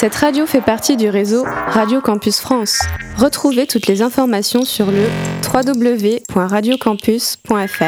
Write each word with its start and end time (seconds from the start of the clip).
Cette 0.00 0.14
radio 0.14 0.46
fait 0.46 0.60
partie 0.60 0.96
du 0.96 1.08
réseau 1.08 1.42
Radio 1.42 2.00
Campus 2.00 2.38
France. 2.38 2.78
Retrouvez 3.16 3.66
toutes 3.66 3.88
les 3.88 4.00
informations 4.00 4.64
sur 4.64 4.92
le 4.92 5.08
www.radiocampus.fr. 5.42 7.82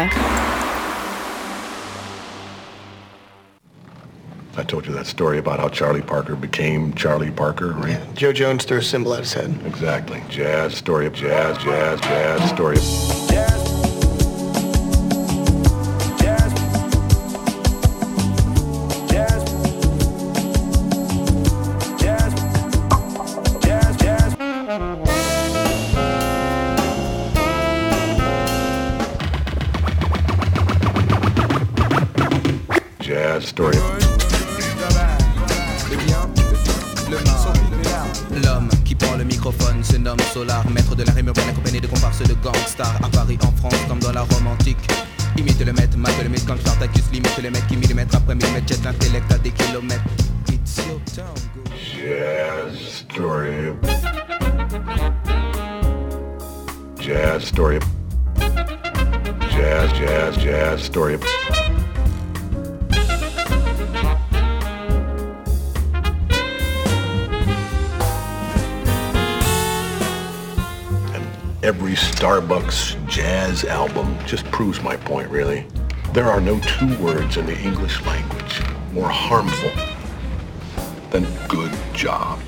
I 4.58 4.64
told 4.66 4.86
you 4.86 4.92
that 4.92 5.06
story 5.06 5.38
about 5.38 5.60
how 5.60 5.68
Charlie 5.68 6.02
Parker 6.02 6.34
became 6.34 6.92
Charlie 6.96 7.30
Parker, 7.30 7.76
right? 7.80 8.00
Joe 8.16 8.32
Jones 8.32 8.64
threw 8.64 8.78
a 8.78 8.82
symbol 8.82 9.14
at 9.14 9.20
his 9.20 9.32
head. 9.32 9.54
Exactly. 9.64 10.20
Jazz, 10.28 10.74
story 10.74 11.06
of 11.06 11.12
jazz, 11.12 11.56
jazz, 11.58 12.00
jazz, 12.00 12.50
story 12.50 12.76
of... 12.76 12.82
Jazz, 13.28 13.69
are 76.40 76.44
no 76.44 76.58
two 76.60 76.86
words 77.02 77.36
in 77.36 77.44
the 77.46 77.58
English 77.62 78.00
language 78.06 78.62
more 78.94 79.08
harmful 79.10 79.70
than 81.10 81.24
good 81.48 81.70
job. 81.94 82.38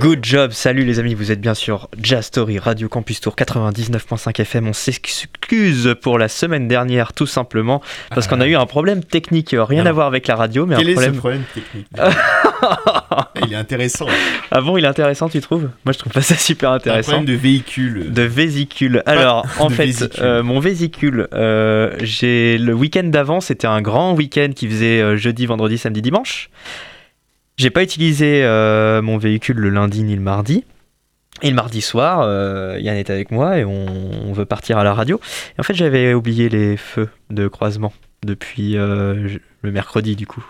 Good 0.00 0.24
job, 0.24 0.52
salut 0.52 0.84
les 0.84 0.98
amis, 0.98 1.14
vous 1.14 1.30
êtes 1.30 1.40
bien 1.40 1.54
sûr 1.54 1.88
Jazz 2.02 2.26
Story, 2.26 2.58
Radio 2.58 2.88
Campus 2.88 3.20
Tour 3.20 3.34
99.5 3.36 4.40
FM. 4.40 4.68
On 4.68 4.72
s'excuse 4.72 5.94
pour 6.02 6.18
la 6.18 6.28
semaine 6.28 6.66
dernière, 6.66 7.12
tout 7.12 7.26
simplement, 7.26 7.80
parce 8.10 8.26
qu'on 8.26 8.40
a 8.40 8.46
eu 8.46 8.56
un 8.56 8.66
problème 8.66 9.04
technique, 9.04 9.54
rien 9.56 9.86
à 9.86 9.92
voir 9.92 10.06
avec 10.06 10.26
la 10.26 10.36
radio, 10.36 10.66
mais 10.66 10.76
Quel 10.76 10.88
un 10.88 10.90
est 10.90 10.94
problème. 10.94 11.14
ce 11.14 11.18
problème 11.18 11.42
technique? 11.54 11.86
Il 13.46 13.52
est 13.52 13.56
intéressant. 13.56 14.06
Ah 14.50 14.60
bon, 14.60 14.76
il 14.76 14.84
est 14.84 14.88
intéressant, 14.88 15.28
tu 15.28 15.40
trouves? 15.40 15.70
Moi, 15.84 15.92
je 15.92 15.98
trouve 15.98 16.12
pas 16.12 16.22
ça 16.22 16.34
super 16.36 16.70
C'est 16.70 16.72
un 16.72 16.76
intéressant. 16.76 17.12
problème 17.12 17.34
de 17.34 17.40
véhicule. 17.40 18.12
De 18.12 18.22
vésicule. 18.22 19.02
Alors, 19.06 19.46
en 19.58 19.68
fait, 19.70 19.86
vésicule. 19.86 20.22
euh, 20.22 20.42
mon 20.42 20.60
vésicule, 20.60 21.28
euh, 21.32 21.94
j'ai 22.00 22.58
le 22.58 22.74
week-end 22.74 23.04
d'avant, 23.04 23.40
c'était 23.40 23.66
un 23.66 23.80
grand 23.80 24.14
week-end 24.14 24.50
qui 24.54 24.68
faisait 24.68 25.00
euh, 25.00 25.16
jeudi, 25.16 25.46
vendredi, 25.46 25.78
samedi, 25.78 26.02
dimanche. 26.02 26.50
J'ai 27.56 27.70
pas 27.70 27.82
utilisé 27.82 28.42
euh, 28.44 29.02
mon 29.02 29.18
véhicule 29.18 29.56
le 29.56 29.70
lundi 29.70 30.02
ni 30.02 30.14
le 30.14 30.22
mardi. 30.22 30.64
Et 31.42 31.48
le 31.48 31.54
mardi 31.56 31.80
soir, 31.80 32.20
Yann 32.78 32.96
est 32.96 33.08
avec 33.08 33.30
moi 33.30 33.56
et 33.58 33.64
on, 33.64 33.86
on 34.28 34.32
veut 34.34 34.44
partir 34.44 34.76
à 34.76 34.84
la 34.84 34.92
radio. 34.92 35.18
Et 35.56 35.60
en 35.60 35.62
fait, 35.62 35.72
j'avais 35.74 36.12
oublié 36.12 36.50
les 36.50 36.76
feux 36.76 37.08
de 37.30 37.48
croisement 37.48 37.94
depuis 38.26 38.72
le 38.74 39.40
mercredi 39.62 40.16
du 40.16 40.26
coup. 40.26 40.44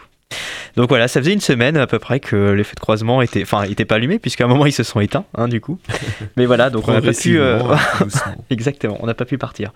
Donc 0.76 0.88
voilà, 0.88 1.08
ça 1.08 1.20
faisait 1.20 1.32
une 1.32 1.40
semaine 1.40 1.76
à 1.76 1.86
peu 1.86 1.98
près 1.98 2.20
que 2.20 2.52
les 2.52 2.64
feux 2.64 2.74
de 2.74 2.80
croisement 2.80 3.22
étaient, 3.22 3.42
enfin, 3.42 3.62
étaient 3.64 3.84
pas 3.84 3.96
allumés 3.96 4.18
puisqu'à 4.18 4.44
un 4.44 4.48
moment 4.48 4.66
ils 4.66 4.72
se 4.72 4.82
sont 4.82 5.00
éteints, 5.00 5.24
hein, 5.36 5.48
du 5.48 5.60
coup. 5.60 5.78
Mais 6.36 6.46
voilà, 6.46 6.70
donc 6.70 6.86
on 6.88 6.92
n'a 6.92 7.02
pas 7.02 7.12
pu. 7.12 7.38
euh, 7.38 7.58
doucement. 8.00 8.44
Exactement, 8.50 8.96
on 9.00 9.06
n'a 9.06 9.14
pas 9.14 9.24
pu 9.24 9.38
partir. 9.38 9.72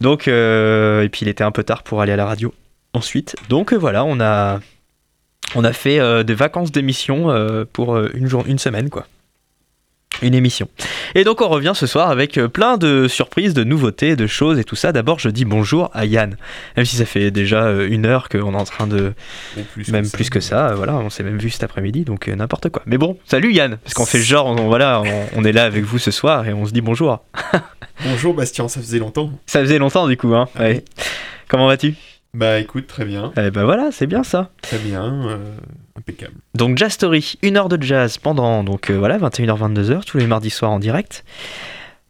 Donc, 0.00 0.28
euh, 0.28 1.02
et 1.02 1.08
puis 1.08 1.20
il 1.22 1.28
était 1.28 1.44
un 1.44 1.50
peu 1.50 1.62
tard 1.64 1.82
pour 1.82 2.00
aller 2.00 2.12
à 2.12 2.16
la 2.16 2.26
radio 2.26 2.52
ensuite. 2.92 3.36
Donc 3.48 3.72
euh, 3.72 3.76
voilà, 3.76 4.04
on 4.04 4.20
a, 4.20 4.60
on 5.54 5.64
a 5.64 5.72
fait 5.72 5.98
euh, 5.98 6.22
des 6.22 6.34
vacances 6.34 6.72
d'émission 6.72 7.28
pour 7.72 7.98
une, 7.98 8.26
jour, 8.26 8.44
une 8.46 8.58
semaine, 8.58 8.90
quoi. 8.90 9.06
Une 10.20 10.34
émission. 10.34 10.68
Et 11.14 11.22
donc 11.22 11.40
on 11.40 11.48
revient 11.48 11.72
ce 11.74 11.86
soir 11.86 12.10
avec 12.10 12.38
euh, 12.38 12.48
plein 12.48 12.76
de 12.76 13.06
surprises, 13.06 13.54
de 13.54 13.62
nouveautés, 13.62 14.16
de 14.16 14.26
choses 14.26 14.58
et 14.58 14.64
tout 14.64 14.74
ça. 14.74 14.90
D'abord, 14.90 15.20
je 15.20 15.28
dis 15.28 15.44
bonjour 15.44 15.90
à 15.94 16.06
Yann. 16.06 16.36
Même 16.76 16.86
si 16.86 16.96
ça 16.96 17.04
fait 17.04 17.30
déjà 17.30 17.64
euh, 17.64 17.88
une 17.88 18.04
heure 18.04 18.28
qu'on 18.28 18.52
est 18.52 18.56
en 18.56 18.64
train 18.64 18.88
de. 18.88 19.12
Plus 19.74 19.88
même 19.92 20.10
plus 20.10 20.28
que 20.28 20.40
ça, 20.40 20.70
euh, 20.70 20.74
voilà, 20.74 20.96
on 20.96 21.08
s'est 21.08 21.22
même 21.22 21.38
vu 21.38 21.50
cet 21.50 21.62
après-midi, 21.62 22.04
donc 22.04 22.26
n'importe 22.26 22.68
quoi. 22.68 22.82
Mais 22.86 22.98
bon, 22.98 23.16
salut 23.26 23.52
Yann, 23.52 23.78
parce 23.84 23.94
qu'on 23.94 24.06
fait 24.06 24.20
genre, 24.20 24.46
on, 24.46 24.66
voilà, 24.66 25.02
on, 25.04 25.40
on 25.40 25.44
est 25.44 25.52
là 25.52 25.64
avec 25.64 25.84
vous 25.84 25.98
ce 25.98 26.10
soir 26.10 26.48
et 26.48 26.52
on 26.52 26.66
se 26.66 26.72
dit 26.72 26.80
bonjour. 26.80 27.20
Bonjour 28.04 28.34
Bastien, 28.34 28.66
ça 28.68 28.80
faisait 28.80 28.98
longtemps. 28.98 29.30
Ça 29.46 29.60
faisait 29.60 29.78
longtemps 29.78 30.08
du 30.08 30.16
coup, 30.16 30.34
hein. 30.34 30.48
Ah 30.56 30.62
ouais. 30.62 30.84
Comment 31.48 31.66
vas-tu? 31.66 31.94
Bah 32.34 32.58
écoute, 32.58 32.86
très 32.86 33.04
bien, 33.04 33.32
Eh 33.36 33.50
ben 33.50 33.64
voilà, 33.64 33.90
c'est 33.90 34.06
bien 34.06 34.22
ça. 34.22 34.50
très 34.62 34.78
bien, 34.78 35.28
euh, 35.28 35.38
impeccable. 35.96 36.34
Donc 36.54 36.76
Jazz 36.78 36.92
Story, 36.92 37.34
une 37.42 37.56
heure 37.56 37.68
de 37.70 37.82
jazz 37.82 38.18
pendant 38.18 38.62
donc 38.64 38.90
euh, 38.90 38.98
voilà 38.98 39.18
21h 39.18 39.58
22h 39.74 40.04
tous 40.04 40.18
les 40.18 40.26
mardis 40.26 40.50
soirs 40.50 40.70
en 40.70 40.78
direct. 40.78 41.24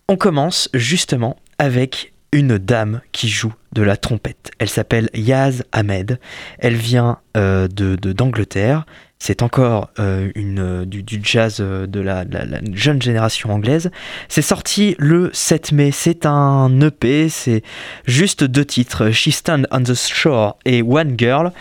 On 0.09 0.17
commence 0.17 0.69
justement 0.75 1.37
avec 1.59 2.13
une 2.33 2.59
dame 2.59 3.01
qui 3.13 3.29
joue 3.29 3.55
de 3.73 3.83
la 3.83 3.97
trompette. 3.97 4.51
Elle 4.59 4.69
s'appelle 4.69 5.09
Yaz 5.15 5.65
Ahmed. 5.73 6.19
Elle 6.59 6.75
vient 6.77 7.19
euh, 7.37 7.69
de- 7.69 7.95
d'Angleterre. 8.13 8.85
C'est 9.21 9.43
encore 9.43 9.91
euh, 9.99 10.31
une, 10.37 10.61
euh, 10.61 10.85
du, 10.85 11.05
jazz 11.23 11.59
euh, 11.61 11.87
de 11.87 12.01
la, 12.01 12.25
jeune 12.73 13.03
génération 13.03 13.51
anglaise. 13.51 13.91
C'est 14.29 14.43
sorti 14.43 14.95
le 14.99 15.31
7 15.33 15.73
mai. 15.73 15.91
C'est 15.91 16.25
un 16.25 16.81
EP. 16.81 17.29
C'est 17.29 17.63
juste 18.07 18.45
deux 18.45 18.65
titres, 18.65 19.11
She 19.11 19.31
Stand 19.31 19.67
on 19.73 19.83
the 19.83 19.95
Shore 19.95 20.57
et 20.65 20.83
One 20.83 21.15
Girl. 21.19 21.53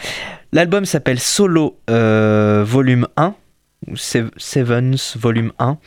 L'album 0.53 0.85
s'appelle 0.85 1.19
Solo 1.19 1.77
Volume 1.87 3.07
1, 3.17 3.27
ou 3.27 3.33
Sev- 3.33 3.46
Sevens 3.95 5.15
Volume 5.17 5.51
1. 5.59 5.77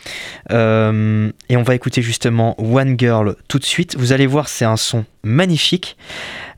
Euh, 0.52 1.30
et 1.48 1.56
on 1.56 1.62
va 1.62 1.74
écouter 1.74 2.02
justement 2.02 2.54
One 2.60 2.96
Girl 2.98 3.36
tout 3.48 3.58
de 3.58 3.64
suite. 3.64 3.96
Vous 3.96 4.12
allez 4.12 4.26
voir, 4.26 4.48
c'est 4.48 4.64
un 4.64 4.76
son 4.76 5.04
magnifique. 5.22 5.96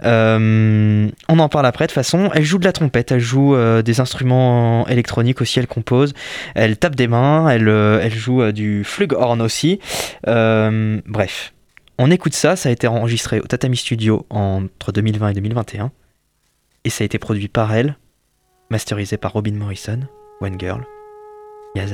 Euh, 0.04 1.08
on 1.28 1.38
en 1.38 1.48
parle 1.48 1.66
après 1.66 1.86
de 1.86 1.90
toute 1.90 1.94
façon. 1.94 2.30
Elle 2.34 2.44
joue 2.44 2.58
de 2.58 2.64
la 2.64 2.72
trompette, 2.72 3.12
elle 3.12 3.20
joue 3.20 3.54
euh, 3.54 3.82
des 3.82 4.00
instruments 4.00 4.86
électroniques 4.88 5.40
aussi, 5.40 5.58
elle 5.58 5.66
compose. 5.66 6.14
Elle 6.54 6.76
tape 6.76 6.96
des 6.96 7.08
mains, 7.08 7.48
elle, 7.48 7.68
elle 7.68 8.14
joue 8.14 8.52
du 8.52 8.84
flugelhorn 8.84 9.40
aussi. 9.40 9.80
Bref. 10.26 11.52
On 11.98 12.10
écoute 12.10 12.34
ça, 12.34 12.56
ça 12.56 12.68
a 12.68 12.72
été 12.72 12.86
enregistré 12.86 13.38
au 13.38 13.46
Tatami 13.46 13.76
Studio 13.76 14.26
entre 14.30 14.92
2020 14.92 15.28
et 15.28 15.34
2021. 15.34 15.92
Et 16.84 16.90
ça 16.90 17.04
a 17.04 17.04
été 17.04 17.18
produit 17.18 17.48
par 17.48 17.72
elle, 17.72 17.96
masterisé 18.70 19.18
par 19.18 19.34
Robin 19.34 19.52
Morrison, 19.52 20.00
One 20.40 20.58
Girl, 20.58 20.84
Yaz 21.74 21.92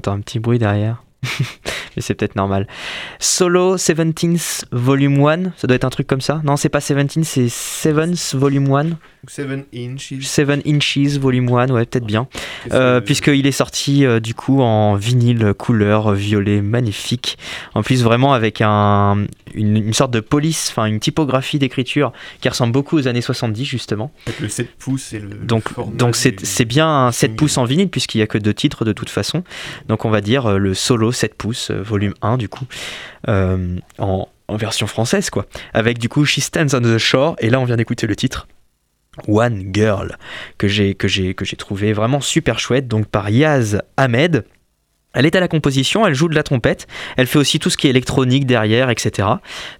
entend 0.00 0.12
un 0.12 0.20
petit 0.20 0.38
bruit 0.40 0.58
derrière. 0.58 1.02
C'est 2.00 2.14
peut-être 2.14 2.36
normal. 2.36 2.66
Solo 3.18 3.76
17th 3.76 4.64
Volume 4.72 5.26
1, 5.26 5.52
ça 5.56 5.66
doit 5.66 5.76
être 5.76 5.84
un 5.84 5.90
truc 5.90 6.06
comme 6.06 6.20
ça. 6.20 6.40
Non, 6.44 6.56
c'est 6.56 6.68
pas 6.68 6.80
17, 6.80 7.24
c'est 7.24 7.46
7th 7.46 8.36
Volume 8.36 8.72
1. 8.72 8.86
7 9.28 9.68
inches. 9.74 10.14
7 10.20 10.66
Inches 10.66 11.18
Volume 11.18 11.48
1, 11.48 11.68
ouais, 11.70 11.84
peut-être 11.84 12.06
bien. 12.06 12.26
Euh, 12.72 13.00
Puisqu'il 13.00 13.46
est 13.46 13.52
sorti 13.52 14.06
euh, 14.06 14.18
du 14.18 14.34
coup 14.34 14.60
en 14.62 14.94
vinyle 14.94 15.52
couleur 15.56 16.12
violet 16.12 16.62
magnifique. 16.62 17.36
En 17.74 17.82
plus, 17.82 18.02
vraiment 18.02 18.32
avec 18.32 18.60
un, 18.62 19.26
une, 19.54 19.76
une 19.76 19.92
sorte 19.92 20.10
de 20.10 20.20
police, 20.20 20.68
enfin 20.70 20.86
une 20.86 21.00
typographie 21.00 21.58
d'écriture 21.58 22.12
qui 22.40 22.48
ressemble 22.48 22.72
beaucoup 22.72 22.96
aux 22.96 23.08
années 23.08 23.20
70 23.20 23.64
justement. 23.64 24.10
Avec 24.26 24.40
le 24.40 24.48
7 24.48 24.76
pouces 24.78 25.12
et 25.12 25.18
le. 25.18 25.28
Donc, 25.28 25.76
le 25.76 25.96
donc 25.96 26.16
c'est 26.16 26.64
bien 26.64 26.88
un 26.88 27.12
7 27.12 27.30
single. 27.30 27.36
pouces 27.36 27.58
en 27.58 27.64
vinyle 27.64 27.88
puisqu'il 27.88 28.18
n'y 28.18 28.22
a 28.22 28.26
que 28.26 28.38
deux 28.38 28.54
titres 28.54 28.84
de 28.84 28.92
toute 28.92 29.10
façon. 29.10 29.44
Donc 29.88 30.04
on 30.04 30.10
va 30.10 30.20
dire 30.20 30.46
euh, 30.46 30.58
le 30.58 30.74
solo 30.74 31.12
7 31.12 31.34
pouces, 31.34 31.70
euh, 31.70 31.82
volume 31.90 32.14
1 32.22 32.38
du 32.38 32.48
coup, 32.48 32.64
euh, 33.28 33.76
en, 33.98 34.28
en 34.48 34.56
version 34.56 34.86
française 34.86 35.28
quoi. 35.30 35.46
Avec 35.74 35.98
du 35.98 36.08
coup 36.08 36.24
She 36.24 36.40
Stands 36.40 36.74
on 36.74 36.80
the 36.80 36.98
Shore 36.98 37.36
et 37.40 37.50
là 37.50 37.60
on 37.60 37.64
vient 37.64 37.76
d'écouter 37.76 38.06
le 38.06 38.16
titre. 38.16 38.46
One 39.26 39.70
Girl 39.74 40.16
que 40.56 40.68
j'ai 40.68 40.94
que 40.94 41.08
j'ai 41.08 41.34
que 41.34 41.44
j'ai 41.44 41.56
trouvé 41.56 41.92
vraiment 41.92 42.20
super 42.20 42.58
chouette 42.58 42.86
donc 42.86 43.06
par 43.06 43.28
Yaz 43.28 43.82
Ahmed 43.96 44.44
elle 45.12 45.26
est 45.26 45.34
à 45.34 45.40
la 45.40 45.48
composition, 45.48 46.06
elle 46.06 46.14
joue 46.14 46.28
de 46.28 46.34
la 46.34 46.42
trompette, 46.42 46.86
elle 47.16 47.26
fait 47.26 47.38
aussi 47.38 47.58
tout 47.58 47.70
ce 47.70 47.76
qui 47.76 47.86
est 47.86 47.90
électronique 47.90 48.46
derrière, 48.46 48.90
etc. 48.90 49.28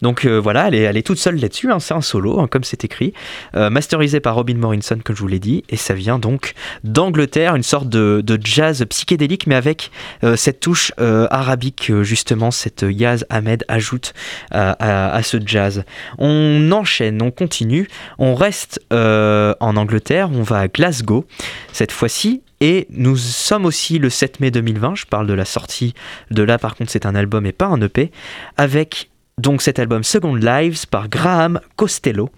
Donc 0.03 0.25
euh, 0.25 0.39
voilà, 0.39 0.69
elle 0.69 0.97
est, 0.97 1.03
toute 1.03 1.19
seule 1.19 1.37
là-dessus, 1.37 1.71
hein, 1.71 1.79
c'est 1.79 1.95
un 1.95 2.01
solo, 2.01 2.41
hein, 2.41 2.49
comme 2.51 2.65
c'est 2.65 2.85
écrit, 2.85 3.13
euh, 3.55 3.71
masterisé 3.71 4.21
par 4.21 4.35
Robin 4.35 4.57
Morrison, 4.57 4.99
comme 5.05 5.15
je 5.15 5.21
vous 5.21 5.29
l'ai 5.29 5.39
dit, 5.39 5.63
et 5.69 5.77
ça 5.77 5.95
vient 5.95 6.19
donc 6.19 6.55
d'Angleterre, 6.83 7.55
une 7.55 7.63
sorte 7.63 7.89
de, 7.89 8.23
jazz 8.43 8.85
psychédélique, 8.89 9.47
mais 9.47 9.55
avec 9.55 9.91
euh, 10.25 10.35
cette 10.35 10.61
touche 10.61 10.93
arabique, 10.99 11.93
justement, 12.03 12.51
cette 12.51 12.85
Yaz 12.89 13.27
Ahmed 13.29 13.65
ajoute 13.69 14.15
à, 14.51 15.21
ce 15.23 15.37
jazz. 15.45 15.85
On 16.19 16.73
enchaîne, 16.73 17.21
on 17.21 17.31
continue, 17.31 17.89
on 18.19 18.35
reste 18.35 18.81
en 18.91 19.77
Angleterre, 19.77 20.31
on 20.33 20.43
va 20.43 20.61
à 20.61 20.69
Glasgow 20.69 21.27
cette 21.73 21.93
fois-ci. 21.93 22.43
Et 22.61 22.87
nous 22.91 23.17
sommes 23.17 23.65
aussi 23.65 23.99
le 23.99 24.11
7 24.11 24.41
mai 24.41 24.51
2020, 24.51 24.95
je 24.95 25.07
parle 25.07 25.27
de 25.27 25.33
la 25.33 25.47
sortie 25.47 25.95
de 26.31 26.43
là 26.43 26.59
par 26.59 26.77
contre 26.77 26.91
c'est 26.91 27.07
un 27.07 27.15
album 27.15 27.47
et 27.47 27.53
pas 27.53 27.67
un 27.67 27.81
EP, 27.81 28.11
avec 28.59 29.11
donc 29.39 29.63
cet 29.63 29.79
album 29.79 30.05
Second 30.05 30.35
Lives 30.35 30.87
par 30.87 31.09
Graham 31.09 31.61
Costello. 31.77 32.29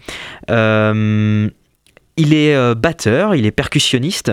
Euh, 0.51 1.51
il 2.19 2.35
est 2.35 2.55
euh, 2.55 2.75
batteur, 2.75 3.35
il 3.35 3.47
est 3.47 3.51
percussionniste, 3.53 4.31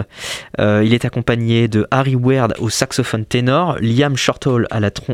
euh, 0.60 0.84
il 0.86 0.94
est 0.94 1.06
accompagné 1.06 1.68
de 1.68 1.88
Harry 1.92 2.16
Ward 2.16 2.54
au 2.60 2.70
saxophone 2.70 3.26
ténor, 3.26 3.78
Liam 3.80 4.18
Shortall 4.18 4.68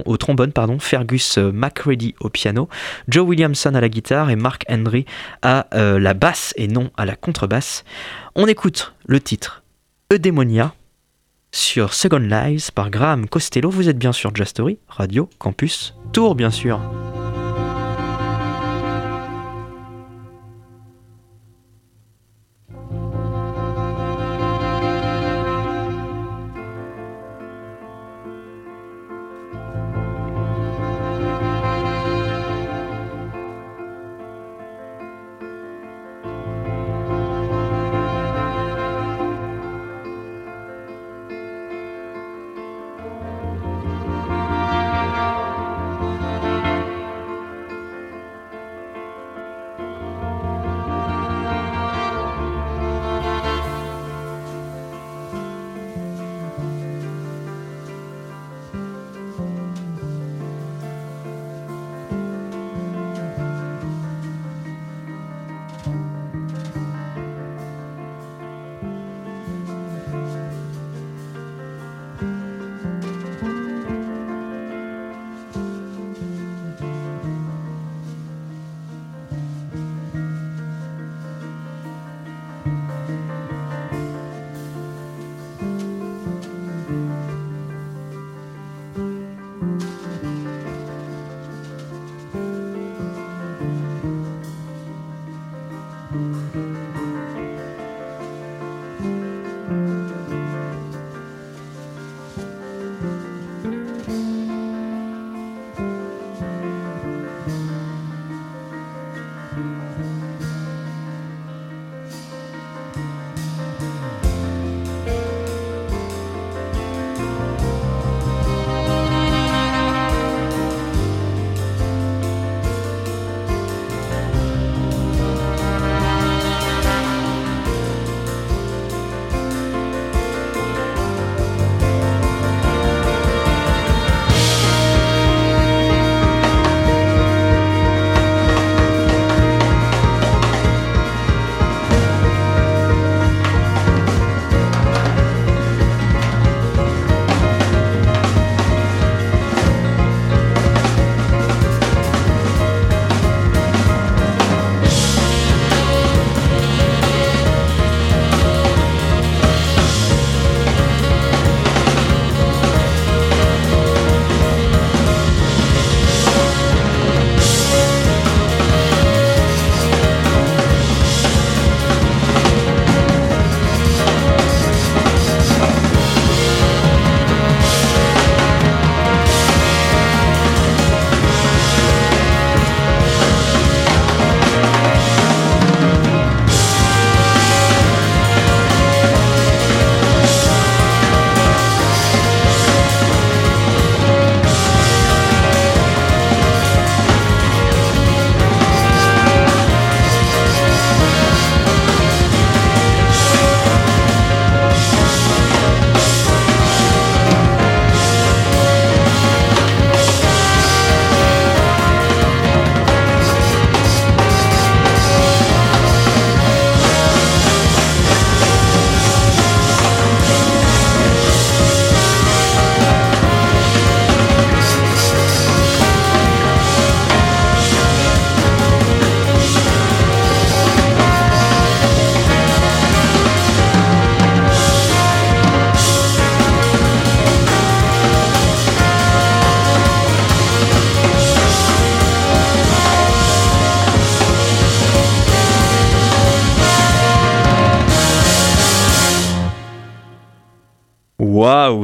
au 0.05 0.17
trombone, 0.17 0.51
pardon, 0.51 0.79
Fergus 0.79 1.37
McCready 1.37 2.15
au 2.19 2.29
piano, 2.29 2.67
Joe 3.07 3.25
Williamson 3.25 3.75
à 3.75 3.81
la 3.81 3.87
guitare 3.87 4.31
et 4.31 4.35
Mark 4.35 4.65
Henry 4.67 5.05
à 5.41 5.67
la 5.71 6.13
basse 6.15 6.53
et 6.57 6.67
non 6.67 6.89
à 6.97 7.05
la 7.05 7.15
contrebasse. 7.15 7.85
On 8.35 8.47
écoute 8.47 8.93
le 9.05 9.21
titre 9.21 9.61
Eudemonia 10.13 10.75
sur 11.51 11.95
Second 11.95 12.19
Lives 12.19 12.71
par 12.71 12.91
Graham 12.91 13.27
Costello. 13.27 13.71
Vous 13.71 13.89
êtes 13.89 13.97
bien 13.97 14.11
sûr 14.11 14.35
Just 14.35 14.51
Story, 14.51 14.77
Radio 14.87 15.27
Campus 15.39 15.95
Tour 16.13 16.35
bien 16.35 16.51
sûr. 16.51 16.79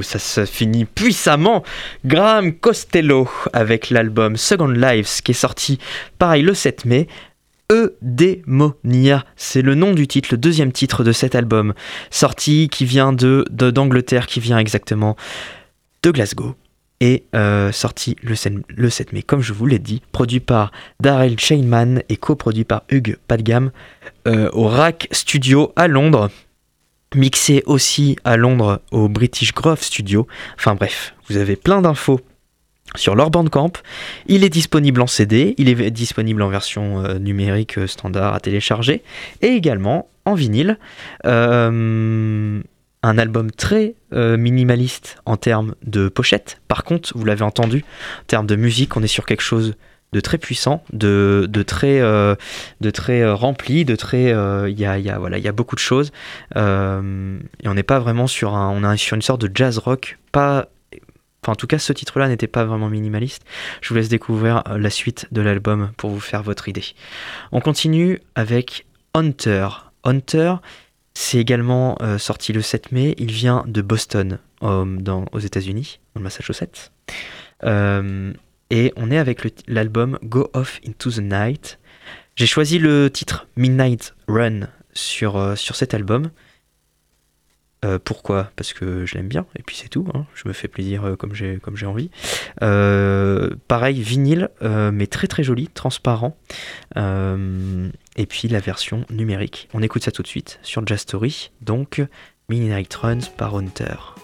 Ça 0.01 0.19
se 0.19 0.45
finit 0.45 0.85
puissamment. 0.85 1.63
Graham 2.05 2.53
Costello 2.53 3.29
avec 3.53 3.89
l'album 3.89 4.37
Second 4.37 4.67
Lives 4.67 5.21
qui 5.23 5.31
est 5.31 5.35
sorti 5.35 5.79
pareil 6.17 6.43
le 6.43 6.53
7 6.53 6.85
mai. 6.85 7.07
Eudemonia, 7.71 9.23
c'est 9.37 9.61
le 9.61 9.75
nom 9.75 9.93
du 9.93 10.05
titre, 10.05 10.29
le 10.31 10.37
deuxième 10.37 10.73
titre 10.73 11.05
de 11.05 11.13
cet 11.13 11.35
album, 11.35 11.73
sorti 12.09 12.67
qui 12.69 12.83
vient 12.83 13.13
de 13.13 13.45
d'Angleterre, 13.49 14.27
qui 14.27 14.41
vient 14.41 14.57
exactement 14.57 15.15
de 16.03 16.11
Glasgow 16.11 16.55
et 17.01 17.23
euh, 17.35 17.71
sorti 17.71 18.15
le 18.21 18.35
7, 18.35 18.53
le 18.69 18.89
7 18.89 19.11
mai, 19.11 19.23
comme 19.23 19.41
je 19.41 19.53
vous 19.53 19.65
l'ai 19.65 19.79
dit, 19.79 20.01
produit 20.11 20.39
par 20.39 20.71
Daryl 20.99 21.39
Shainman 21.39 22.03
et 22.09 22.15
coproduit 22.15 22.63
par 22.63 22.83
Hugues 22.89 23.17
Padgam 23.27 23.71
euh, 24.27 24.49
au 24.53 24.67
Rack 24.67 25.07
Studio 25.11 25.73
à 25.75 25.87
Londres 25.87 26.29
mixé 27.15 27.63
aussi 27.65 28.15
à 28.23 28.37
Londres 28.37 28.81
au 28.91 29.09
British 29.09 29.53
Grove 29.53 29.81
Studio. 29.81 30.27
Enfin 30.57 30.75
bref, 30.75 31.13
vous 31.29 31.37
avez 31.37 31.55
plein 31.55 31.81
d'infos 31.81 32.21
sur 32.95 33.15
leur 33.15 33.29
Bandcamp. 33.29 33.73
Il 34.27 34.43
est 34.43 34.49
disponible 34.49 35.01
en 35.01 35.07
CD, 35.07 35.55
il 35.57 35.69
est 35.69 35.91
disponible 35.91 36.41
en 36.41 36.49
version 36.49 37.03
euh, 37.03 37.19
numérique 37.19 37.77
euh, 37.77 37.87
standard 37.87 38.33
à 38.33 38.39
télécharger 38.39 39.03
et 39.41 39.47
également 39.47 40.09
en 40.25 40.33
vinyle. 40.33 40.77
Euh, 41.25 42.61
un 43.03 43.17
album 43.17 43.49
très 43.49 43.95
minimaliste 44.11 45.17
en 45.25 45.35
termes 45.35 45.73
de 45.81 46.07
pochette. 46.07 46.61
Par 46.67 46.83
contre, 46.83 47.17
vous 47.17 47.25
l'avez 47.25 47.41
entendu, 47.41 47.83
en 48.19 48.25
termes 48.27 48.45
de 48.45 48.55
musique, 48.55 48.95
on 48.95 49.01
est 49.01 49.07
sur 49.07 49.25
quelque 49.25 49.41
chose 49.41 49.73
de 50.13 50.19
très 50.19 50.37
puissant, 50.37 50.83
de, 50.91 51.47
de 51.49 51.63
très, 51.63 51.99
de 51.99 52.89
très 52.91 53.29
rempli, 53.31 53.85
de 53.85 53.95
très, 53.95 54.31
il 54.69 54.79
y, 54.79 54.85
a, 54.85 54.99
y, 54.99 55.09
a, 55.09 55.17
voilà, 55.17 55.37
y 55.37 55.47
a 55.47 55.51
beaucoup 55.51 55.75
de 55.75 55.79
choses. 55.79 56.11
et 56.55 56.59
on 56.59 57.73
n'est 57.73 57.83
pas 57.83 57.99
vraiment 57.99 58.27
sur 58.27 58.55
un, 58.55 58.69
on 58.69 58.89
est 58.91 58.97
sur 58.97 59.15
une 59.15 59.21
sorte 59.21 59.41
de 59.41 59.51
jazz 59.53 59.77
rock, 59.77 60.17
pas 60.31 60.67
Enfin, 61.43 61.53
en 61.53 61.55
tout 61.55 61.67
cas, 61.67 61.79
ce 61.79 61.91
titre-là 61.91 62.27
n'était 62.27 62.47
pas 62.47 62.65
vraiment 62.65 62.89
minimaliste. 62.89 63.43
Je 63.81 63.89
vous 63.89 63.95
laisse 63.95 64.09
découvrir 64.09 64.63
euh, 64.67 64.77
la 64.77 64.91
suite 64.91 65.27
de 65.31 65.41
l'album 65.41 65.91
pour 65.97 66.11
vous 66.11 66.19
faire 66.19 66.43
votre 66.43 66.69
idée. 66.69 66.85
On 67.51 67.61
continue 67.61 68.19
avec 68.35 68.85
Hunter. 69.15 69.67
Hunter, 70.03 70.55
c'est 71.15 71.39
également 71.39 71.97
euh, 72.01 72.19
sorti 72.19 72.53
le 72.53 72.61
7 72.61 72.91
mai. 72.91 73.15
Il 73.17 73.31
vient 73.31 73.63
de 73.67 73.81
Boston, 73.81 74.37
aux 74.61 75.39
États-Unis, 75.39 75.99
dans 76.13 76.19
le 76.19 76.23
Massachusetts. 76.23 76.91
Euh, 77.63 78.33
et 78.71 78.91
on 78.95 79.11
est 79.11 79.17
avec 79.19 79.41
l'album 79.67 80.17
Go 80.23 80.49
Off 80.53 80.81
Into 80.87 81.11
the 81.11 81.19
Night. 81.19 81.77
J'ai 82.35 82.47
choisi 82.47 82.79
le 82.79 83.11
titre 83.11 83.47
Midnight 83.55 84.15
Run 84.27 84.61
sur, 84.93 85.55
sur 85.55 85.75
cet 85.75 85.93
album. 85.93 86.31
Euh, 87.83 87.97
pourquoi? 88.03 88.51
Parce 88.55 88.73
que 88.73 89.05
je 89.05 89.15
l'aime 89.15 89.27
bien, 89.27 89.45
et 89.57 89.63
puis 89.63 89.75
c'est 89.75 89.89
tout, 89.89 90.07
hein. 90.13 90.25
je 90.35 90.47
me 90.47 90.53
fais 90.53 90.67
plaisir 90.67 91.03
euh, 91.03 91.15
comme 91.15 91.33
j'ai 91.33 91.85
envie. 91.85 92.11
Euh, 92.61 93.55
pareil, 93.67 94.01
vinyle, 94.01 94.49
mais 94.61 95.07
très 95.07 95.27
très 95.27 95.43
joli, 95.43 95.67
transparent. 95.67 96.37
et 96.95 98.25
puis 98.27 98.47
la 98.47 98.59
version 98.59 99.05
numérique. 99.09 99.67
On 99.73 99.81
écoute 99.81 100.03
ça 100.03 100.11
tout 100.11 100.21
de 100.21 100.27
suite 100.27 100.59
sur 100.61 100.85
Jazz 100.85 100.99
Story, 100.99 101.51
donc 101.61 102.01
Mini 102.49 102.69
Night 102.69 102.93
Runs 102.93 103.21
par 103.35 103.55
Hunter. 103.55 104.20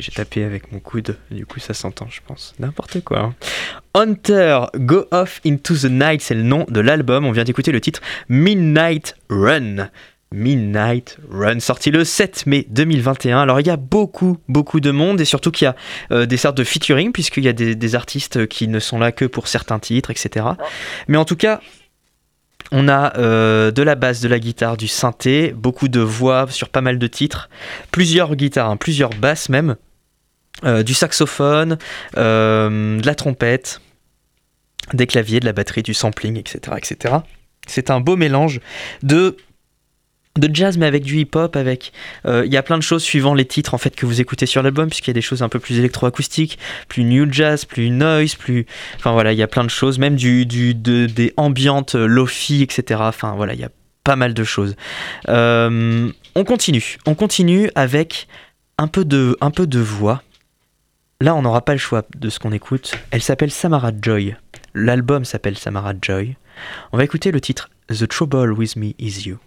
J'ai 0.00 0.12
tapé 0.12 0.44
avec 0.44 0.70
mon 0.72 0.78
coude, 0.78 1.16
du 1.30 1.46
coup 1.46 1.60
ça 1.60 1.74
s'entend, 1.74 2.06
je 2.10 2.20
pense. 2.26 2.54
N'importe 2.58 3.00
quoi. 3.02 3.20
Hein. 3.20 3.34
Hunter, 3.94 4.60
Go 4.76 5.06
Off 5.10 5.40
Into 5.44 5.74
the 5.74 5.90
Night, 5.90 6.22
c'est 6.22 6.34
le 6.34 6.42
nom 6.42 6.64
de 6.68 6.80
l'album. 6.80 7.24
On 7.24 7.32
vient 7.32 7.44
d'écouter 7.44 7.72
le 7.72 7.80
titre 7.80 8.00
Midnight 8.28 9.16
Run. 9.28 9.88
Midnight 10.32 11.18
Run, 11.30 11.60
sorti 11.60 11.90
le 11.90 12.04
7 12.04 12.46
mai 12.46 12.66
2021. 12.70 13.40
Alors 13.40 13.60
il 13.60 13.66
y 13.66 13.70
a 13.70 13.76
beaucoup, 13.76 14.38
beaucoup 14.48 14.80
de 14.80 14.90
monde 14.90 15.20
et 15.20 15.24
surtout 15.24 15.50
qu'il 15.50 15.66
y 15.66 15.68
a 15.68 15.76
euh, 16.10 16.26
des 16.26 16.36
sortes 16.36 16.56
de 16.56 16.64
featuring 16.64 17.12
puisqu'il 17.12 17.44
y 17.44 17.48
a 17.48 17.52
des, 17.52 17.74
des, 17.74 17.94
artistes 17.94 18.46
qui 18.46 18.68
ne 18.68 18.78
sont 18.78 18.98
là 18.98 19.12
que 19.12 19.24
pour 19.24 19.48
certains 19.48 19.78
titres, 19.78 20.10
etc. 20.10 20.46
Mais 21.08 21.18
en 21.18 21.24
tout 21.24 21.36
cas, 21.36 21.60
on 22.72 22.88
a 22.88 23.16
euh, 23.18 23.70
de 23.70 23.82
la 23.82 23.94
basse, 23.94 24.20
de 24.20 24.28
la 24.28 24.38
guitare, 24.38 24.76
du 24.76 24.88
synthé, 24.88 25.52
beaucoup 25.52 25.88
de 25.88 26.00
voix 26.00 26.46
sur 26.48 26.70
pas 26.70 26.80
mal 26.80 26.98
de 26.98 27.06
titres, 27.06 27.48
plusieurs 27.92 28.34
guitares, 28.34 28.70
hein, 28.70 28.76
plusieurs 28.76 29.10
basses 29.10 29.50
même, 29.50 29.76
euh, 30.64 30.82
du 30.82 30.94
saxophone, 30.94 31.78
euh, 32.16 32.98
de 32.98 33.06
la 33.06 33.14
trompette, 33.14 33.80
des 34.94 35.06
claviers, 35.06 35.38
de 35.38 35.44
la 35.44 35.52
batterie, 35.52 35.82
du 35.82 35.94
sampling, 35.94 36.38
etc. 36.38 36.76
etc. 36.78 37.16
C'est 37.66 37.90
un 37.90 38.00
beau 38.00 38.16
mélange 38.16 38.60
de 39.02 39.36
de 40.38 40.54
jazz 40.54 40.78
mais 40.78 40.86
avec 40.86 41.02
du 41.02 41.18
hip-hop 41.18 41.56
avec 41.56 41.92
euh, 42.26 42.44
il 42.46 42.52
y 42.52 42.56
a 42.56 42.62
plein 42.62 42.78
de 42.78 42.82
choses 42.82 43.02
suivant 43.02 43.34
les 43.34 43.44
titres 43.44 43.74
en 43.74 43.78
fait 43.78 43.94
que 43.94 44.06
vous 44.06 44.20
écoutez 44.20 44.46
sur 44.46 44.62
l'album 44.62 44.88
puisqu'il 44.88 45.10
y 45.10 45.12
a 45.12 45.14
des 45.14 45.20
choses 45.20 45.42
un 45.42 45.50
peu 45.50 45.58
plus 45.58 45.78
électroacoustiques 45.78 46.58
plus 46.88 47.04
new 47.04 47.30
jazz 47.30 47.66
plus 47.66 47.90
noise 47.90 48.34
plus 48.34 48.64
enfin 48.96 49.12
voilà 49.12 49.32
il 49.32 49.38
y 49.38 49.42
a 49.42 49.48
plein 49.48 49.64
de 49.64 49.70
choses 49.70 49.98
même 49.98 50.16
du, 50.16 50.46
de, 50.46 51.06
des 51.06 51.34
ambiantes 51.36 51.94
lofi 51.94 52.62
etc 52.62 53.00
enfin 53.02 53.34
voilà 53.36 53.52
il 53.52 53.60
y 53.60 53.64
a 53.64 53.70
pas 54.04 54.16
mal 54.16 54.34
de 54.34 54.44
choses. 54.44 54.76
Euh, 55.28 56.10
on 56.34 56.44
continue, 56.44 56.98
on 57.06 57.14
continue 57.14 57.70
avec 57.74 58.26
un 58.78 58.88
peu 58.88 59.04
de, 59.04 59.36
un 59.40 59.50
peu 59.50 59.66
de 59.66 59.78
voix. 59.78 60.22
Là, 61.20 61.34
on 61.34 61.42
n'aura 61.42 61.64
pas 61.64 61.72
le 61.72 61.78
choix 61.78 62.02
de 62.16 62.28
ce 62.30 62.38
qu'on 62.38 62.52
écoute. 62.52 62.94
Elle 63.12 63.22
s'appelle 63.22 63.52
Samara 63.52 63.92
Joy. 64.00 64.34
L'album 64.74 65.24
s'appelle 65.24 65.56
Samara 65.56 65.92
Joy. 66.00 66.36
On 66.92 66.96
va 66.96 67.04
écouter 67.04 67.30
le 67.30 67.40
titre 67.40 67.70
The 67.88 68.08
Trouble 68.08 68.52
With 68.52 68.76
Me 68.76 68.92
Is 68.98 69.28
You. 69.28 69.38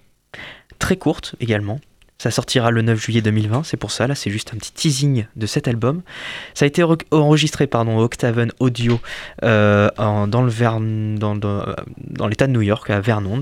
Très 0.86 0.98
courte 0.98 1.34
également. 1.40 1.80
Ça 2.20 2.30
sortira 2.32 2.70
le 2.72 2.82
9 2.84 2.98
juillet 3.04 3.22
2020, 3.24 3.64
c'est 3.64 3.76
pour 3.76 3.90
ça, 3.92 4.06
là 4.08 4.14
c'est 4.16 4.30
juste 4.30 4.52
un 4.54 4.58
petit 4.58 4.72
teasing 4.72 5.26
de 5.36 5.46
cet 5.48 5.68
album. 5.68 6.02
Ça 6.54 6.64
a 6.64 6.68
été 6.68 6.82
re- 6.84 7.02
enregistré 7.12 7.66
pardon, 7.68 7.98
Octaven 8.00 8.52
Audio 8.60 9.00
euh, 9.44 9.90
dans 9.98 10.28
euh, 10.48 11.76
dans 11.98 12.28
l'état 12.28 12.46
de 12.48 12.52
New 12.54 12.62
York, 12.62 12.90
à 12.92 13.02
Vermont, 13.02 13.42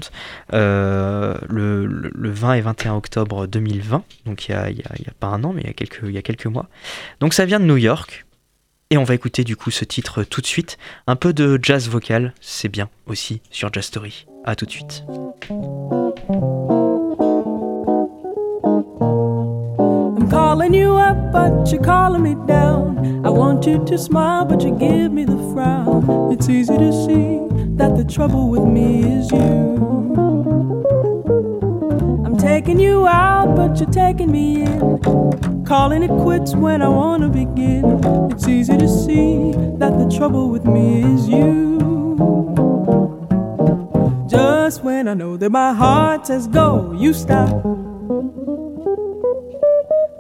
euh, 0.54 1.36
le, 1.50 1.86
le- 1.86 2.12
le 2.16 2.30
20 2.32 2.54
et 2.54 2.62
21 2.62 2.96
octobre 2.96 3.46
2020, 3.46 4.04
donc 4.26 4.48
il 4.48 4.54
y 4.54 4.56
a, 4.56 4.70
il 4.72 4.78
y 4.78 4.82
a- 4.82 4.92
il 4.98 5.04
y 5.06 5.10
a 5.10 5.14
pas 5.20 5.28
un 5.28 5.44
an, 5.44 5.52
mais 5.54 5.62
il 5.62 5.68
y, 5.68 5.70
a 5.70 5.74
quelques, 5.74 6.00
il 6.04 6.12
y 6.12 6.18
a 6.18 6.22
quelques 6.24 6.48
mois. 6.48 6.68
Donc 7.20 7.34
ça 7.36 7.46
vient 7.46 7.60
de 7.60 7.66
New 7.66 7.78
York, 7.78 8.26
et 8.90 8.98
on 8.98 9.04
va 9.04 9.14
écouter 9.14 9.44
du 9.44 9.56
coup 9.56 9.70
ce 9.70 9.86
titre 9.86 10.24
tout 10.24 10.42
de 10.42 10.48
suite. 10.48 10.78
Un 11.06 11.16
peu 11.16 11.32
de 11.34 11.60
jazz 11.62 11.88
vocal, 11.90 12.34
c'est 12.42 12.70
bien 12.70 12.90
aussi 13.06 13.42
sur 13.52 13.72
Jazz 13.72 13.86
Story. 13.86 14.26
A 14.46 14.56
tout 14.56 14.66
de 14.66 14.72
suite. 14.72 15.04
Calling 20.54 20.74
you 20.76 20.96
up, 20.98 21.32
but 21.32 21.72
you're 21.72 21.82
calling 21.82 22.22
me 22.22 22.36
down. 22.46 23.26
I 23.26 23.30
want 23.32 23.66
you 23.66 23.84
to 23.86 23.98
smile, 23.98 24.46
but 24.46 24.62
you 24.62 24.70
give 24.78 25.12
me 25.12 25.26
the 25.26 25.36
frown. 25.52 26.32
It's 26.32 26.48
easy 26.48 26.78
to 26.78 26.92
see 26.92 27.40
that 27.78 27.98
the 27.98 28.04
trouble 28.04 28.50
with 28.52 28.62
me 28.62 29.00
is 29.18 29.32
you. 29.32 29.74
I'm 32.24 32.38
taking 32.38 32.80
you 32.80 33.08
out, 33.08 33.56
but 33.56 33.80
you're 33.80 33.90
taking 33.90 34.32
me 34.32 34.62
in. 34.62 35.66
Calling 35.66 36.04
it 36.04 36.12
quits 36.22 36.54
when 36.54 36.84
I 36.84 36.88
wanna 36.88 37.30
begin. 37.30 37.84
It's 38.32 38.48
easy 38.48 38.78
to 38.78 38.88
see 38.88 39.54
that 39.80 39.98
the 39.98 40.08
trouble 40.16 40.50
with 40.50 40.66
me 40.66 41.02
is 41.16 41.28
you. 41.28 41.80
Just 44.30 44.84
when 44.84 45.08
I 45.08 45.16
know 45.16 45.36
that 45.36 45.50
my 45.50 45.74
heart 45.74 46.28
says 46.28 46.46
go, 46.46 46.94
you 46.96 47.12
stop. 47.12 47.50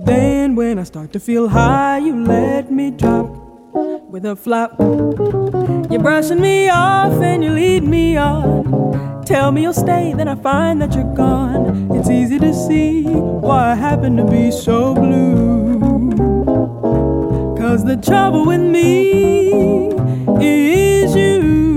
Then 0.03 0.55
when 0.55 0.79
I 0.79 0.83
start 0.83 1.13
to 1.13 1.19
feel 1.19 1.47
high, 1.47 1.99
you 1.99 2.23
let 2.25 2.69
me 2.69 2.91
drop 2.91 3.25
with 4.09 4.25
a 4.25 4.35
flop. 4.35 4.75
You're 4.79 6.01
brushing 6.01 6.41
me 6.41 6.67
off 6.67 7.13
and 7.21 7.41
you 7.41 7.51
lead 7.51 7.83
me 7.83 8.17
on. 8.17 9.23
Tell 9.23 9.53
me 9.53 9.61
you'll 9.61 9.73
stay, 9.73 10.13
then 10.13 10.27
I 10.27 10.35
find 10.35 10.81
that 10.81 10.93
you're 10.93 11.15
gone. 11.15 11.89
It's 11.95 12.09
easy 12.09 12.37
to 12.39 12.53
see 12.53 13.03
why 13.03 13.71
I 13.71 13.75
happen 13.75 14.17
to 14.17 14.25
be 14.25 14.51
so 14.51 14.93
blue. 14.93 15.79
Cause 17.57 17.85
the 17.85 17.95
trouble 17.95 18.45
with 18.45 18.59
me 18.59 19.87
is 20.41 21.15
you. 21.15 21.72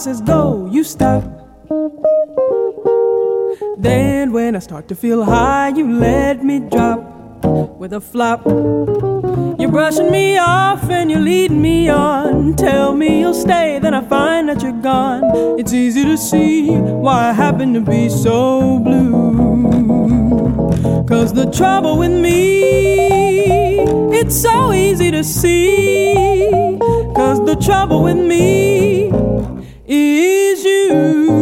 Says 0.00 0.22
go, 0.22 0.66
you 0.72 0.82
stop. 0.82 1.22
Then 3.76 4.32
when 4.32 4.56
I 4.56 4.58
start 4.60 4.88
to 4.88 4.94
feel 4.94 5.24
high, 5.24 5.68
you 5.68 5.92
let 5.92 6.42
me 6.42 6.60
drop 6.60 7.44
with 7.78 7.92
a 7.92 8.00
flop. 8.00 8.46
You're 8.46 9.70
brushing 9.70 10.10
me 10.10 10.38
off 10.38 10.88
and 10.88 11.10
you're 11.10 11.20
leading 11.20 11.60
me 11.60 11.90
on. 11.90 12.56
Tell 12.56 12.94
me 12.94 13.20
you'll 13.20 13.34
stay, 13.34 13.78
then 13.78 13.92
I 13.92 14.00
find 14.00 14.48
that 14.48 14.62
you're 14.62 14.80
gone. 14.80 15.58
It's 15.60 15.74
easy 15.74 16.04
to 16.04 16.16
see 16.16 16.70
why 16.70 17.28
I 17.28 17.32
happen 17.32 17.74
to 17.74 17.80
be 17.80 18.08
so 18.08 18.78
blue. 18.78 19.10
Cause 21.06 21.34
the 21.34 21.50
trouble 21.50 21.98
with 21.98 22.12
me, 22.12 23.80
it's 24.18 24.40
so 24.40 24.72
easy 24.72 25.10
to 25.10 25.22
see. 25.22 26.14
Cause 27.14 27.44
the 27.44 27.56
trouble 27.56 28.02
with 28.02 28.16
me 28.16 29.10
is 29.90 30.64
you. 30.64 31.40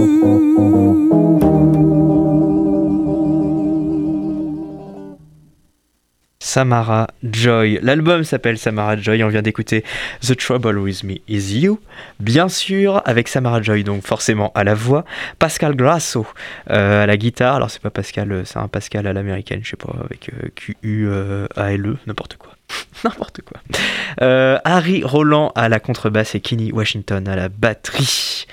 Samara 6.40 7.08
Joy. 7.22 7.78
L'album 7.82 8.24
s'appelle 8.24 8.56
Samara 8.56 8.96
Joy. 8.96 9.22
On 9.22 9.28
vient 9.28 9.42
d'écouter 9.42 9.84
The 10.22 10.34
Trouble 10.34 10.78
With 10.78 11.04
Me 11.04 11.16
Is 11.28 11.58
You. 11.58 11.78
Bien 12.20 12.48
sûr, 12.48 13.02
avec 13.04 13.28
Samara 13.28 13.60
Joy, 13.60 13.84
donc 13.84 14.06
forcément 14.06 14.50
à 14.54 14.64
la 14.64 14.74
voix. 14.74 15.04
Pascal 15.38 15.76
Grasso 15.76 16.26
euh, 16.70 17.02
à 17.02 17.06
la 17.06 17.16
guitare. 17.18 17.56
Alors, 17.56 17.70
c'est 17.70 17.82
pas 17.82 17.90
Pascal, 17.90 18.32
euh, 18.32 18.44
c'est 18.46 18.58
un 18.58 18.68
Pascal 18.68 19.06
à 19.06 19.12
l'américaine, 19.12 19.60
je 19.62 19.70
sais 19.70 19.76
pas, 19.76 19.94
avec 20.02 20.30
euh, 20.30 20.48
Q-U-A-L-E, 20.54 21.96
n'importe 22.06 22.38
quoi. 22.38 22.52
n'importe 23.04 23.40
quoi. 23.42 23.60
Euh, 24.22 24.58
Harry 24.64 25.02
Roland 25.04 25.52
à 25.54 25.68
la 25.68 25.80
contrebasse 25.80 26.34
et 26.34 26.40
Kenny 26.40 26.72
Washington 26.72 27.26
à 27.28 27.36
la 27.36 27.48
batterie. 27.48 28.46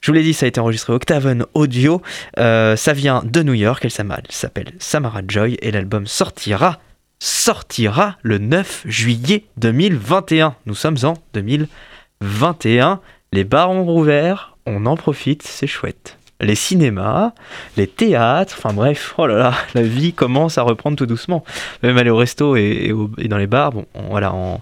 Je 0.00 0.10
vous 0.10 0.14
l'ai 0.14 0.22
dit, 0.22 0.34
ça 0.34 0.46
a 0.46 0.48
été 0.48 0.58
enregistré 0.60 0.92
au 0.92 0.96
Octaven 0.96 1.44
Audio. 1.54 2.02
Euh, 2.38 2.74
ça 2.74 2.92
vient 2.92 3.22
de 3.24 3.42
New 3.42 3.54
York. 3.54 3.84
Elle 3.84 3.90
s'appelle- 3.92 4.22
s'appelle 4.30 4.72
Samara 4.80 5.20
Joy 5.26 5.56
et 5.62 5.70
l'album 5.70 6.06
sortira 6.06 6.80
sortira 7.20 8.16
le 8.22 8.38
9 8.38 8.82
juillet 8.86 9.44
2021. 9.58 10.56
Nous 10.66 10.74
sommes 10.74 10.96
en 11.04 11.14
2021. 11.34 13.00
Les 13.32 13.44
bars 13.44 13.70
ont 13.70 13.84
rouvert, 13.84 14.56
on 14.66 14.86
en 14.86 14.96
profite, 14.96 15.42
c'est 15.42 15.66
chouette. 15.68 16.18
Les 16.42 16.54
cinémas, 16.56 17.32
les 17.76 17.86
théâtres, 17.86 18.54
enfin 18.58 18.74
bref, 18.74 19.14
oh 19.16 19.26
là 19.26 19.36
là, 19.36 19.54
la 19.74 19.82
vie 19.82 20.12
commence 20.12 20.58
à 20.58 20.62
reprendre 20.62 20.96
tout 20.96 21.06
doucement. 21.06 21.44
Même 21.82 21.96
aller 21.98 22.10
au 22.10 22.16
resto 22.16 22.56
et, 22.56 22.86
et 22.86 22.92
au- 22.92 23.10
et 23.18 23.28
dans 23.28 23.38
les 23.38 23.46
bars, 23.46 23.70
bon, 23.72 23.86
on- 23.94 24.08
voilà, 24.10 24.32
en, 24.34 24.60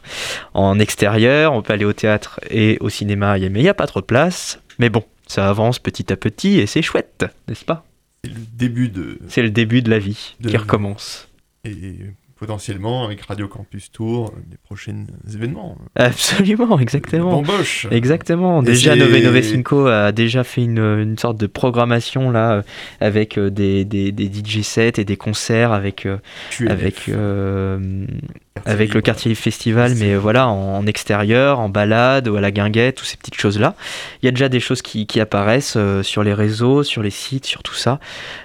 en 0.54 0.78
extérieur, 0.78 1.52
on 1.54 1.62
peut 1.62 1.72
aller 1.72 1.84
au 1.86 1.92
théâtre 1.94 2.38
et 2.50 2.76
au 2.80 2.88
cinéma, 2.90 3.38
il 3.38 3.44
y 3.44 3.46
a- 3.46 3.48
mais 3.48 3.60
il 3.60 3.62
n'y 3.62 3.68
a 3.68 3.74
pas 3.74 3.86
trop 3.86 4.00
de 4.00 4.06
place. 4.06 4.60
Mais 4.78 4.90
bon, 4.90 5.02
ça 5.26 5.48
avance 5.48 5.78
petit 5.78 6.12
à 6.12 6.16
petit 6.16 6.58
et 6.60 6.66
c'est 6.66 6.82
chouette, 6.82 7.24
n'est-ce 7.48 7.64
pas? 7.64 7.84
C'est 8.24 8.30
le 8.30 8.40
début 8.54 8.88
de. 8.90 9.18
C'est 9.28 9.42
le 9.42 9.50
début 9.50 9.80
de 9.80 9.88
la 9.90 9.98
vie 9.98 10.34
De 10.40 10.48
qui 10.48 10.52
la 10.52 10.58
vie. 10.58 10.64
recommence. 10.64 11.28
Et 11.64 11.96
potentiellement, 12.40 13.04
avec 13.04 13.20
Radio 13.20 13.48
Campus 13.48 13.92
Tour, 13.92 14.32
des 14.46 14.56
prochains 14.56 15.04
événements. 15.32 15.76
Absolument, 15.94 16.78
exactement. 16.80 17.42
D'embauche. 17.42 17.86
Exactement. 17.90 18.62
Déjà, 18.62 18.96
Nove 18.96 19.14
Nove 19.14 19.42
Cinco 19.42 19.86
a 19.86 20.10
déjà 20.10 20.42
fait 20.42 20.64
une, 20.64 20.78
une 20.78 21.18
sorte 21.18 21.36
de 21.36 21.46
programmation 21.46 22.30
là 22.30 22.52
euh, 22.52 22.62
avec 23.00 23.36
euh, 23.36 23.50
des, 23.50 23.84
des, 23.84 24.10
des 24.10 24.24
DJ 24.24 24.62
sets 24.62 24.94
et 24.96 25.04
des 25.04 25.18
concerts 25.18 25.72
avec 25.72 26.06
euh, 26.06 26.16
QLF, 26.50 26.70
avec 26.70 27.08
euh, 27.10 28.06
avec 28.66 28.92
le 28.94 29.00
quartier 29.00 29.34
festival, 29.34 29.94
mais 29.94 30.16
voilà 30.16 30.48
en, 30.48 30.84
extérieur, 30.86 31.60
en 31.60 31.68
balade 31.68 32.28
ou 32.28 32.36
à 32.36 32.40
la 32.40 32.50
guinguette, 32.50 32.96
toutes 32.96 33.06
ces 33.06 33.16
petites 33.16 33.36
choses 33.36 33.58
là. 33.58 33.74
Il 34.20 34.26
y 34.26 34.28
a 34.28 34.32
déjà 34.32 34.48
des 34.48 34.60
choses 34.60 34.82
qui, 34.82 35.06
qui 35.06 35.20
apparaissent 35.20 35.74
euh, 35.76 36.02
sur 36.02 36.22
les 36.22 36.34
réseaux, 36.34 36.82
sur 36.82 37.02
les 37.02 37.10
sites, 37.10 37.46
sur 37.46 37.62
tout 37.62 37.74
ça. 37.74 38.00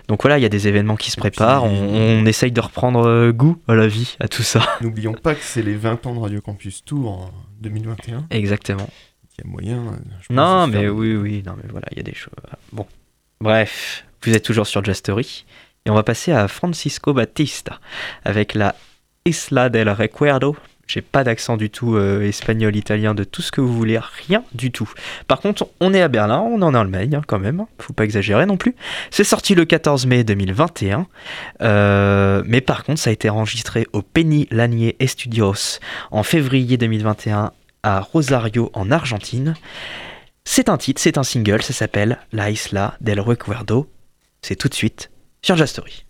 Donc 0.07 0.21
voilà, 0.21 0.37
il 0.37 0.41
y 0.41 0.45
a 0.45 0.49
des 0.49 0.67
événements 0.67 0.95
qui 0.95 1.11
se 1.11 1.17
préparent. 1.17 1.63
puis- 1.67 1.75
On, 1.77 2.21
on 2.21 2.25
essaye 2.25 2.51
de 2.51 2.61
reprendre 2.61 3.05
euh, 3.07 3.31
goût 3.31 3.57
à 3.67 3.75
la 3.75 3.87
vie, 3.87 4.15
à 4.19 4.27
tout 4.27 4.43
ça. 4.43 4.61
N'oublions 4.81 5.13
pas 5.13 5.35
que 5.35 5.41
c'est 5.43 5.63
les 5.63 5.75
20 5.75 6.05
ans 6.05 6.13
de 6.15 6.19
Radio 6.19 6.39
Campus 6.39 6.85
Tour 6.85 7.11
en 7.11 7.31
2021. 7.61 8.27
Exactement. 8.29 8.87
Il 9.37 9.43
y 9.43 9.47
a 9.47 9.51
moyen. 9.51 9.77
euh, 9.87 9.97
je 10.21 10.27
pense, 10.27 10.37
Non, 10.37 10.71
faire 10.71 10.81
mais 10.81 10.87
oui, 10.87 11.15
oui, 11.15 11.43
non, 11.45 11.53
mais 11.57 11.67
voilà, 11.69 11.87
il 11.91 11.97
y 11.97 11.99
a 11.99 12.03
des 12.03 12.15
choses. 12.15 12.31
Bon, 12.71 12.85
bref, 13.41 14.05
vous 14.23 14.33
êtes 14.33 14.43
toujours 14.43 14.67
sur 14.67 14.83
Jastory 14.85 15.45
Et 15.85 15.89
on 15.89 15.95
va 15.95 16.03
passer 16.03 16.31
à 16.31 16.47
Francisco 16.47 17.11
Batista 17.13 17.79
avec 18.23 18.53
la 18.53 18.75
Isla 19.27 19.69
del 19.69 19.89
Recuerdo. 19.89 20.55
J'ai 20.85 21.01
pas 21.01 21.23
d'accent 21.23 21.57
du 21.57 21.71
tout 21.71 21.95
euh, 21.95 22.21
espagnol, 22.21 22.75
italien, 22.75 23.15
de 23.15 23.23
tout 23.23 23.41
ce 23.41 23.51
que 23.51 23.59
vous 23.59 23.73
voulez, 23.73 23.99
rien 24.27 24.43
du 24.53 24.71
tout. 24.71 24.88
Par 25.27 25.39
contre, 25.39 25.67
on 25.79 25.95
est 25.95 26.01
à 26.03 26.07
Berlin, 26.07 26.41
on 26.41 26.61
est 26.61 26.65
en 26.65 26.75
Allemagne 26.75 27.15
hein, 27.15 27.21
quand 27.25 27.39
même, 27.39 27.61
hein. 27.61 27.67
faut 27.79 27.93
pas 27.93 28.03
exagérer 28.03 28.45
non 28.45 28.57
plus. 28.57 28.75
C'est 29.09 29.23
sorti 29.23 29.55
le 29.55 29.65
14 29.65 30.05
mai 30.05 30.23
2021, 30.23 31.07
euh, 31.63 32.43
mais 32.45 32.61
par 32.61 32.83
contre, 32.83 32.99
ça 32.99 33.09
a 33.09 33.13
été 33.13 33.31
enregistré 33.31 33.88
au 33.93 34.03
Penny 34.03 34.47
Lanier 34.51 34.95
Studios 35.07 35.79
en 36.11 36.21
février 36.21 36.77
2021 36.77 37.51
à 37.81 37.99
Rosario 38.01 38.69
en 38.73 38.91
Argentine. 38.91 39.55
C'est 40.43 40.69
un 40.69 40.77
titre, 40.77 41.01
c'est 41.01 41.17
un 41.17 41.23
single, 41.23 41.63
ça 41.63 41.73
s'appelle 41.73 42.19
La 42.31 42.51
Isla 42.51 42.95
del 43.01 43.19
Recuerdo. 43.19 43.89
C'est 44.43 44.55
tout 44.55 44.69
de 44.69 44.75
suite 44.75 45.09
sur 45.41 45.55
Jastory. 45.55 46.05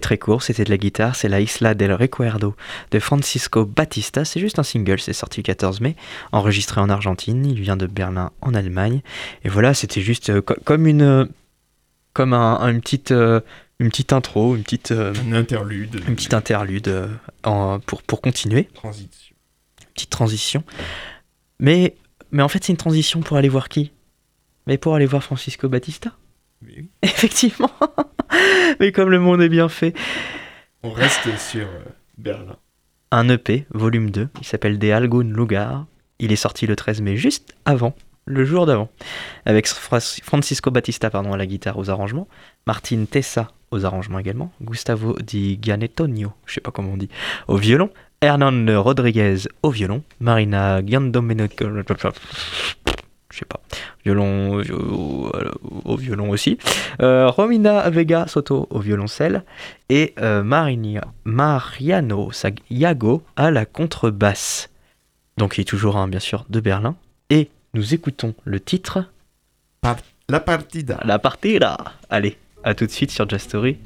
C'était 0.00 0.16
très 0.16 0.18
court, 0.18 0.42
c'était 0.42 0.64
de 0.64 0.70
la 0.70 0.78
guitare, 0.78 1.14
c'est 1.14 1.28
la 1.28 1.40
Isla 1.42 1.74
del 1.74 1.92
Recuerdo 1.92 2.56
de 2.90 2.98
Francisco 3.00 3.66
Batista, 3.66 4.24
c'est 4.24 4.40
juste 4.40 4.58
un 4.58 4.62
single, 4.62 4.98
c'est 4.98 5.12
sorti 5.12 5.40
le 5.40 5.42
14 5.42 5.82
mai, 5.82 5.94
enregistré 6.32 6.80
en 6.80 6.88
Argentine, 6.88 7.44
il 7.44 7.60
vient 7.60 7.76
de 7.76 7.86
Berlin 7.86 8.30
en 8.40 8.54
Allemagne, 8.54 9.02
et 9.44 9.50
voilà, 9.50 9.74
c'était 9.74 10.00
juste 10.00 10.30
euh, 10.30 10.40
co- 10.40 10.54
comme 10.64 10.86
une 10.86 11.02
euh, 11.02 11.26
comme 12.14 12.32
un, 12.32 12.56
un- 12.60 12.70
une 12.70 12.80
petite 12.80 13.10
euh, 13.10 13.40
une 13.78 13.90
petite 13.90 14.14
intro, 14.14 14.56
une 14.56 14.62
petite 14.62 14.90
euh, 14.90 15.12
interlude. 15.34 16.00
une 16.08 16.16
petite 16.16 16.32
interlude 16.32 16.88
euh, 16.88 17.08
en- 17.44 17.78
pour 17.80 18.02
pour 18.02 18.22
continuer, 18.22 18.64
transition. 18.72 19.36
petite 19.94 20.10
transition. 20.10 20.64
Mais 21.58 21.94
mais 22.30 22.42
en 22.42 22.48
fait, 22.48 22.64
c'est 22.64 22.72
une 22.72 22.78
transition 22.78 23.20
pour 23.20 23.36
aller 23.36 23.50
voir 23.50 23.68
qui? 23.68 23.92
Mais 24.66 24.78
pour 24.78 24.94
aller 24.94 25.04
voir 25.06 25.22
Francisco 25.22 25.68
Batista. 25.68 26.12
Oui. 26.64 26.88
Effectivement. 27.02 27.70
Mais 28.78 28.92
comme 28.92 29.10
le 29.10 29.18
monde 29.18 29.40
est 29.42 29.48
bien 29.48 29.68
fait. 29.68 29.94
On 30.82 30.90
reste 30.90 31.28
sur 31.38 31.66
euh, 31.66 31.84
Berlin. 32.18 32.56
un 33.10 33.28
EP, 33.28 33.66
volume 33.70 34.10
2, 34.10 34.28
il 34.40 34.46
s'appelle 34.46 34.78
De 34.78 34.90
Algun 34.90 35.24
Lugar. 35.34 35.86
Il 36.18 36.32
est 36.32 36.36
sorti 36.36 36.66
le 36.66 36.76
13 36.76 37.00
mai, 37.00 37.16
juste 37.16 37.54
avant, 37.64 37.94
le 38.26 38.44
jour 38.44 38.66
d'avant, 38.66 38.90
avec 39.46 39.66
Fra- 39.66 40.00
Francisco 40.00 40.70
Batista 40.70 41.08
pardon, 41.10 41.32
à 41.32 41.36
la 41.38 41.46
guitare 41.46 41.78
aux 41.78 41.88
arrangements, 41.90 42.28
Martin 42.66 43.04
Tessa 43.10 43.50
aux 43.70 43.84
arrangements 43.86 44.18
également, 44.18 44.52
Gustavo 44.60 45.16
Di 45.20 45.58
Gianettonio, 45.62 46.32
je 46.44 46.54
sais 46.54 46.60
pas 46.60 46.70
comment 46.72 46.92
on 46.92 46.96
dit, 46.98 47.08
au 47.48 47.56
violon, 47.56 47.90
Hernan 48.20 48.66
Rodriguez 48.82 49.36
au 49.62 49.70
violon, 49.70 50.02
Marina 50.20 50.84
Giandomenico, 50.84 51.66
je 53.32 53.38
sais 53.38 53.44
pas, 53.44 53.60
violon 54.04 54.60
au, 54.60 55.30
au 55.84 55.96
violon 55.96 56.30
aussi, 56.30 56.58
euh, 57.00 57.28
Romina 57.28 57.88
Vega 57.90 58.26
Soto 58.26 58.66
au 58.70 58.78
violoncelle, 58.80 59.44
et 59.88 60.14
euh, 60.20 60.42
Marinia- 60.42 61.04
Mariano 61.24 62.32
Sagiago 62.32 63.22
à 63.36 63.50
la 63.50 63.66
contrebasse. 63.66 64.68
Donc 65.36 65.58
il 65.58 65.62
est 65.62 65.64
toujours 65.64 65.96
un, 65.96 66.08
bien 66.08 66.20
sûr, 66.20 66.44
de 66.50 66.60
Berlin. 66.60 66.96
Et 67.30 67.50
nous 67.74 67.94
écoutons 67.94 68.34
le 68.44 68.60
titre 68.60 69.04
La 70.28 70.40
partida. 70.40 70.98
La 71.04 71.18
partida. 71.18 71.76
Allez, 72.10 72.36
à 72.64 72.74
tout 72.74 72.86
de 72.86 72.90
suite 72.90 73.10
sur 73.10 73.28
Just 73.28 73.46
Story. 73.48 73.78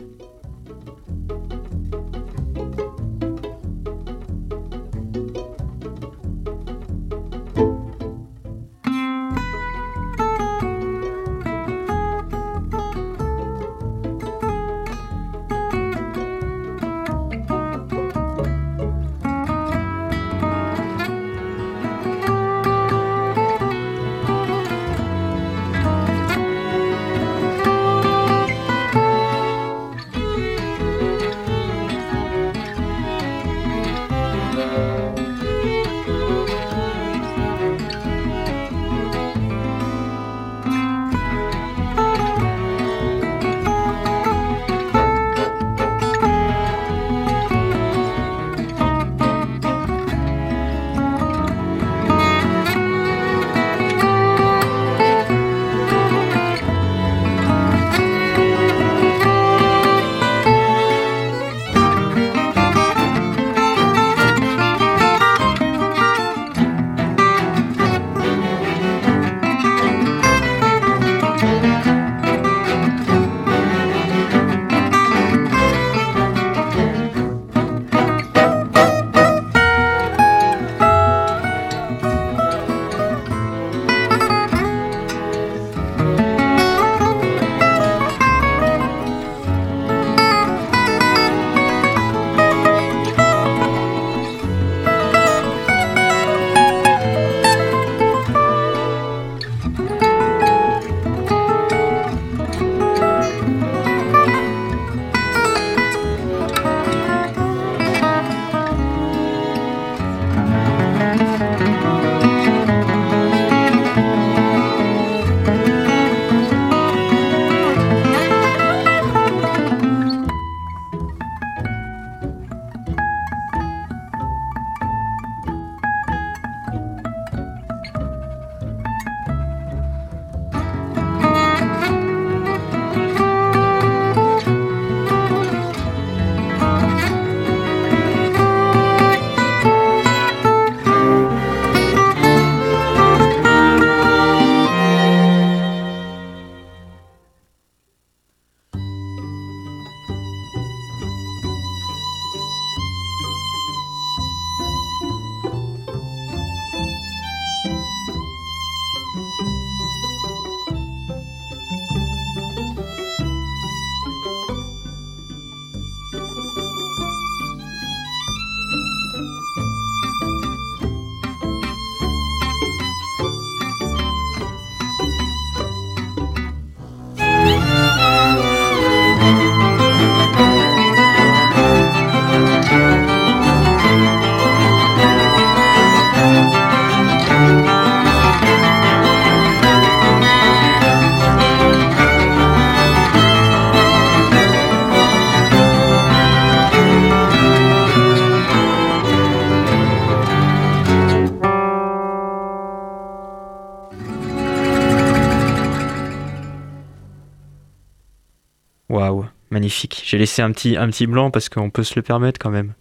Waouh, 208.94 209.26
magnifique. 209.50 210.04
J'ai 210.06 210.18
laissé 210.18 210.40
un 210.40 210.52
petit, 210.52 210.76
un 210.76 210.86
petit 210.88 211.08
blanc 211.08 211.32
parce 211.32 211.48
qu'on 211.48 211.68
peut 211.68 211.82
se 211.82 211.94
le 211.96 212.02
permettre 212.02 212.38
quand 212.38 212.50
même. 212.50 212.74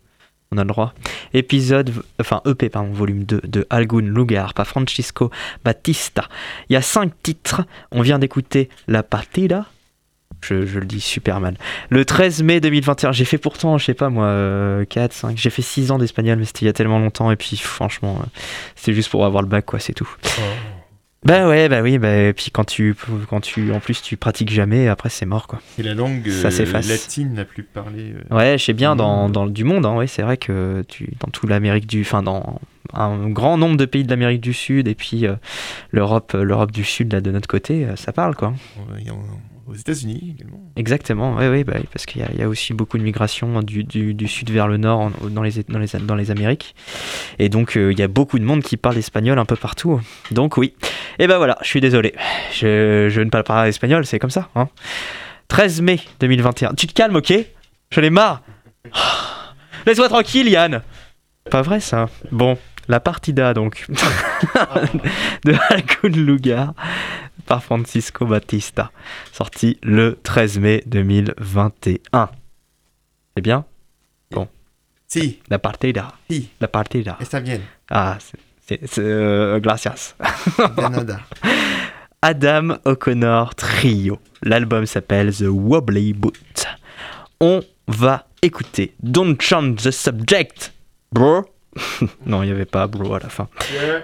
On 0.52 0.60
a 0.60 0.62
le 0.62 0.68
droit. 0.68 0.94
Épisode, 1.34 1.92
enfin 2.20 2.44
EP, 2.46 2.70
pardon, 2.70 2.92
volume 2.92 3.24
2 3.24 3.42
de 3.44 3.66
Algun 3.72 4.14
Lugar 4.14 4.54
par 4.54 4.68
Francisco 4.68 5.32
Batista. 5.66 6.28
Il 6.70 6.74
y 6.74 6.76
a 6.76 6.84
5 6.84 7.12
titres. 7.24 7.64
On 7.92 8.02
vient 8.04 8.20
d'écouter 8.20 8.70
La 8.88 9.02
Partida. 9.02 9.66
Je, 10.42 10.68
je 10.68 10.78
le 10.78 10.86
dis 10.86 11.02
super 11.02 11.40
mal. 11.40 11.58
Le 11.90 12.06
13 12.06 12.44
mai 12.44 12.60
2021, 12.60 13.12
j'ai 13.12 13.26
fait 13.26 13.40
pourtant, 13.40 13.80
je 13.80 13.86
sais 13.86 13.96
pas 13.96 14.10
moi, 14.10 14.26
euh, 14.26 14.86
4, 14.86 15.14
5, 15.14 15.38
j'ai 15.38 15.50
fait 15.50 15.64
6 15.64 15.90
ans 15.90 15.98
d'espagnol, 15.98 16.38
mais 16.38 16.46
c'était 16.46 16.62
il 16.62 16.66
y 16.68 16.70
a 16.70 16.74
tellement 16.74 17.00
longtemps, 17.00 17.32
et 17.32 17.38
puis 17.38 17.58
franchement, 17.58 18.20
euh, 18.22 18.26
c'était 18.76 18.94
juste 18.94 19.10
pour 19.10 19.26
avoir 19.26 19.42
le 19.42 19.48
bac, 19.48 19.66
quoi, 19.66 19.80
c'est 19.80 19.94
tout. 19.94 20.10
Bah 21.26 21.48
ouais, 21.48 21.70
bah 21.70 21.82
oui, 21.82 21.98
bah, 22.00 22.14
et 22.16 22.34
puis 22.34 22.50
quand 22.52 22.66
tu, 22.66 22.96
quand 23.30 23.40
tu, 23.40 23.72
en 23.72 23.80
plus, 23.80 24.02
tu 24.02 24.18
pratiques 24.18 24.52
jamais, 24.52 24.88
après 24.90 25.10
c'est 25.10 25.26
mort, 25.26 25.48
quoi. 25.48 25.60
C'est 25.76 25.84
la 25.84 25.94
langue 25.94 26.28
Ça 26.30 26.48
euh, 26.48 26.52
latine 26.90 27.36
la 27.36 27.46
plus 27.46 27.64
parlée. 27.64 28.14
euh, 28.32 28.36
Ouais, 28.36 28.58
je 28.58 28.64
sais 28.66 28.74
bien, 28.74 28.96
dans, 28.96 29.30
dans 29.30 29.46
le- 29.46 29.52
du 29.52 29.64
monde, 29.64 29.86
hein, 29.86 29.96
ouais, 29.96 30.08
c'est 30.08 30.22
vrai 30.22 30.36
que 30.38 30.84
tu, 30.88 31.10
dans 31.22 31.30
toute 31.32 31.50
l'Amérique 31.50 31.88
du. 31.88 32.02
Enfin, 32.02 32.24
dans 32.24 32.60
un 32.94 33.30
grand 33.30 33.58
nombre 33.58 33.78
de 33.78 33.86
pays 33.86 34.04
de 34.04 34.10
l'Amérique 34.10 34.42
du 34.42 34.54
Sud 34.54 34.88
et 34.90 34.96
puis 34.96 35.26
euh, 35.26 35.36
l'Europe 35.92 36.34
l'Europe 36.34 36.72
du 36.72 36.84
Sud, 36.84 37.14
là, 37.14 37.22
de 37.22 37.32
notre 37.32 37.48
côté, 37.48 37.86
euh, 37.86 37.96
ça 37.96 38.12
parle, 38.12 38.36
quoi. 38.36 38.54
y 39.06 39.10
a 39.10 39.14
aux 39.74 39.78
États-Unis 39.78 40.36
également. 40.38 40.62
Exactement, 40.76 41.36
oui, 41.36 41.48
oui, 41.48 41.64
bah, 41.64 41.76
parce 41.92 42.06
qu'il 42.06 42.22
y, 42.22 42.42
a- 42.42 42.48
aussi 42.48 42.74
beaucoup 42.74 42.98
de 42.98 43.04
migration 43.04 43.62
du, 43.62 43.84
du, 43.84 44.28
sud 44.28 44.50
vers 44.52 44.68
le 44.68 44.78
nord 44.78 45.12
dans, 45.22 45.42
les, 45.42 46.32
Amériques. 46.32 46.76
Et 47.40 47.50
donc, 47.50 47.76
euh, 47.76 47.92
il 47.92 48.00
y 48.00 48.04
a 48.04 48.08
beaucoup 48.08 48.40
de 48.40 48.44
monde 48.44 48.62
qui 48.62 48.78
parle 48.78 48.98
espagnol 48.98 49.40
un 49.40 49.46
peu 49.46 49.56
partout. 49.56 50.00
Donc, 50.32 50.58
oui. 50.58 50.74
Et 51.20 51.28
ben 51.28 51.38
voilà, 51.38 51.58
je 51.62 51.68
suis 51.68 51.82
désolé. 51.82 52.14
Je, 52.54 53.20
ne 53.20 53.30
parle 53.30 53.44
pas 53.44 53.68
espagnol, 53.68 54.06
c'est 54.06 54.20
comme 54.20 54.30
ça. 54.30 54.50
Hein. 54.56 54.70
13 55.48 55.82
mai 55.82 56.00
2021. 56.20 56.74
Tu 56.76 56.88
te 56.88 56.94
calmes, 56.94 57.16
ok? 57.16 57.34
Je 57.92 58.02
l'ai 58.02 58.10
marre. 58.10 58.42
Laisse-moi 59.86 60.10
tranquille, 60.10 60.48
Yann. 60.50 60.82
Pas 61.50 61.62
vrai, 61.62 61.80
ça. 61.80 62.10
Bon, 62.32 62.58
la 62.88 63.00
partida, 63.00 63.54
donc, 63.54 63.86
de 65.46 65.54
Alcun 65.70 66.10
Lugar 66.10 66.74
par 67.46 67.64
Francisco 67.64 68.26
Batista 68.26 68.92
sorti 69.32 69.78
le 69.84 70.18
13 70.24 70.60
mai 70.60 70.84
2021. 70.86 72.30
C'est 73.36 73.42
bien? 73.42 73.66
Si, 75.08 75.40
La 75.48 75.60
partida. 75.60 76.14
si, 76.28 76.50
La 76.60 76.68
partida. 76.68 77.18
está 77.22 77.40
bien. 77.40 77.60
Ah, 77.92 78.18
c'est, 78.66 78.98
euh, 78.98 79.60
gracias. 79.60 80.16
De 80.58 80.90
nada. 80.90 81.20
Adam 82.24 82.78
O'Connor 82.86 83.54
Trio. 83.54 84.18
L'album 84.42 84.88
s'appelle 84.88 85.32
The 85.32 85.46
Wobbly 85.48 86.14
Boot. 86.14 86.66
On 87.40 87.62
va 87.88 88.26
écouter 88.42 88.96
Don't 89.04 89.40
Change 89.40 89.84
the 89.84 89.92
Subject, 89.92 90.74
bro. 91.12 91.46
non, 92.26 92.44
il 92.44 92.48
n'y 92.48 92.52
avait 92.52 92.66
pas 92.66 92.88
bro 92.88 93.16
à 93.16 93.20
la 93.20 93.30
fin. 93.30 93.48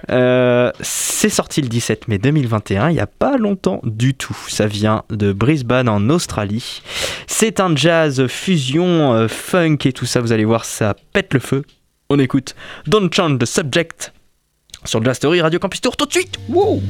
Euh, 0.10 0.72
c'est 0.82 1.30
sorti 1.30 1.62
le 1.62 1.68
17 1.68 2.08
mai 2.08 2.18
2021, 2.18 2.90
il 2.90 2.94
n'y 2.94 3.00
a 3.00 3.08
pas 3.08 3.38
longtemps 3.38 3.82
du 3.84 4.14
tout. 4.14 4.38
Ça 4.48 4.68
vient 4.68 5.04
de 5.10 5.34
Brisbane 5.34 5.90
en 5.90 6.10
Australie. 6.10 6.82
C'est 7.28 7.60
un 7.60 7.76
jazz 7.76 8.28
fusion, 8.28 9.14
euh, 9.14 9.28
funk 9.28 9.78
et 9.86 9.94
tout 9.94 10.06
ça, 10.06 10.22
vous 10.22 10.32
allez 10.32 10.46
voir, 10.46 10.66
ça 10.66 10.96
pète 11.14 11.34
le 11.34 11.40
feu. 11.40 11.64
On 12.10 12.20
écoute 12.20 12.56
Don't 12.88 13.10
Change 13.14 13.38
the 13.38 13.46
Subject 13.46 14.14
sur 14.86 15.04
Jazz 15.04 15.18
Story 15.18 15.42
Radio 15.42 15.60
Campus 15.60 15.82
Tour 15.82 15.98
tout 15.98 16.06
de 16.06 16.12
suite. 16.12 16.40
Wow 16.50 16.82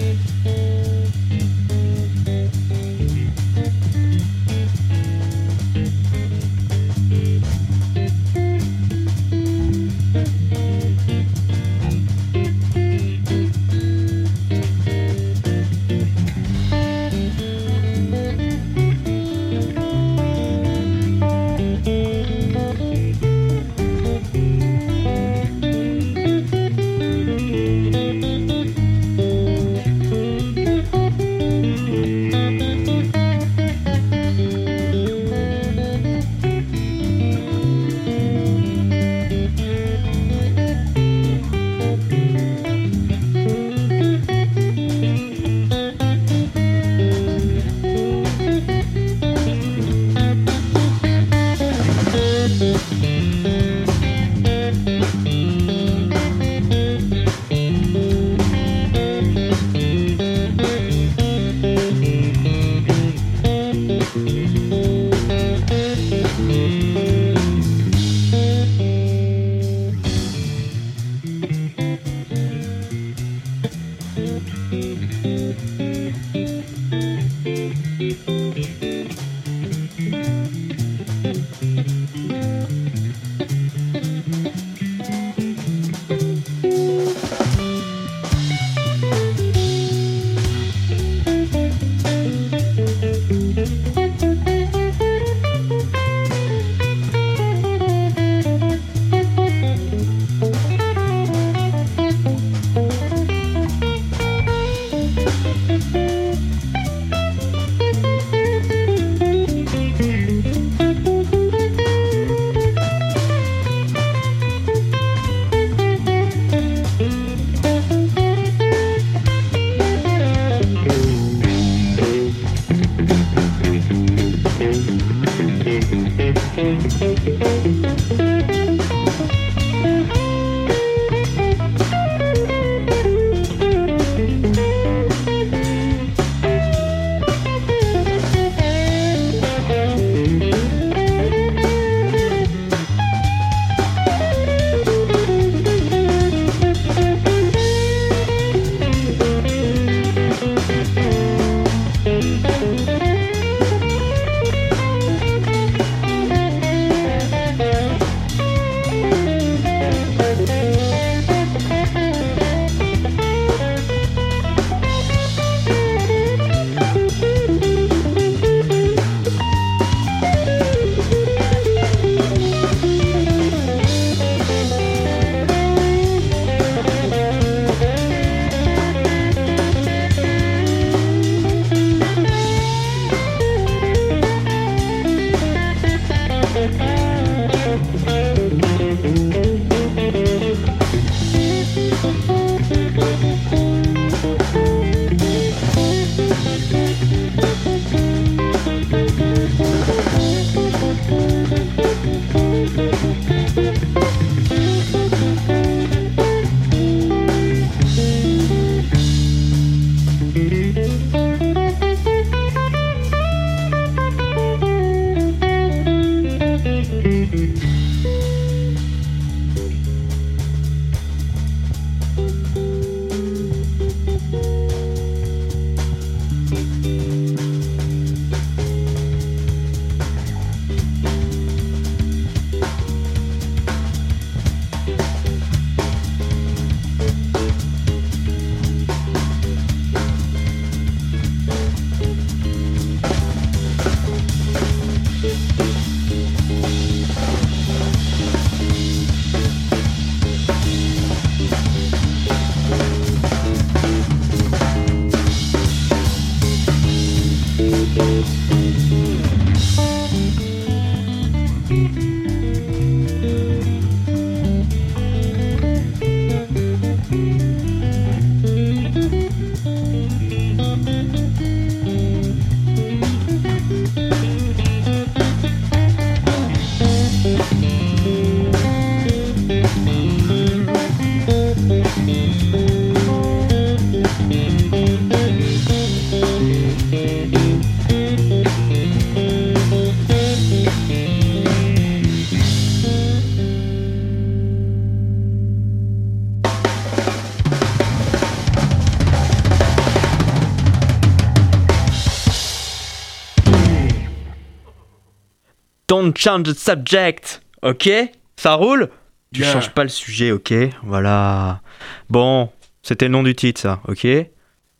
change 306.20 306.44
the 306.44 306.54
subject. 306.54 307.42
Ok? 307.62 307.90
Ça 308.36 308.54
roule? 308.56 308.90
Tu 309.34 309.42
Yeah. 309.42 309.54
changes 309.54 309.70
pas 309.72 309.84
le 309.84 309.90
sujet, 309.90 310.32
ok? 310.32 310.54
Voilà. 310.84 311.62
Bon, 312.10 312.50
c'était 312.82 313.06
le 313.06 313.12
nom 313.12 313.24
du 313.24 313.36
titre, 313.36 313.62
ça, 313.62 313.82
ok? 313.88 314.08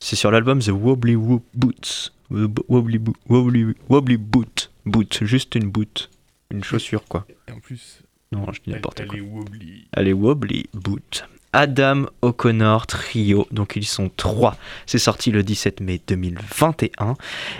C'est 0.00 0.16
sur 0.16 0.30
l'album 0.30 0.60
The 0.60 0.68
Wobbly 0.70 1.14
Wo- 1.16 1.44
Boots. 1.54 2.12
Wob- 2.30 2.60
Wobbly, 2.68 2.98
Bo- 2.98 3.14
Wobbly, 3.28 3.74
Wobbly 3.88 4.16
Boot. 4.16 4.70
Boot, 4.86 5.18
juste 5.22 5.54
une 5.54 5.70
boot. 5.70 6.10
Une 6.50 6.64
chaussure, 6.64 7.04
quoi. 7.06 7.26
Et 7.48 7.52
en 7.52 7.60
plus, 7.60 8.00
Non, 8.32 8.46
je 8.52 8.60
dis 8.60 8.62
elle, 8.68 8.74
n'importe 8.74 9.00
elle 9.00 9.06
quoi. 9.08 9.18
est 9.18 9.20
wobbly. 9.20 9.86
Allez, 9.92 10.12
Wobbly 10.12 10.66
Boot. 10.74 11.24
Adam 11.52 12.06
O'Connor 12.22 12.86
Trio, 12.86 13.46
donc 13.50 13.74
ils 13.76 13.84
sont 13.86 14.10
trois. 14.16 14.56
C'est 14.86 14.98
sorti 14.98 15.30
le 15.30 15.42
17 15.42 15.80
mai 15.80 16.00
2021 16.06 17.14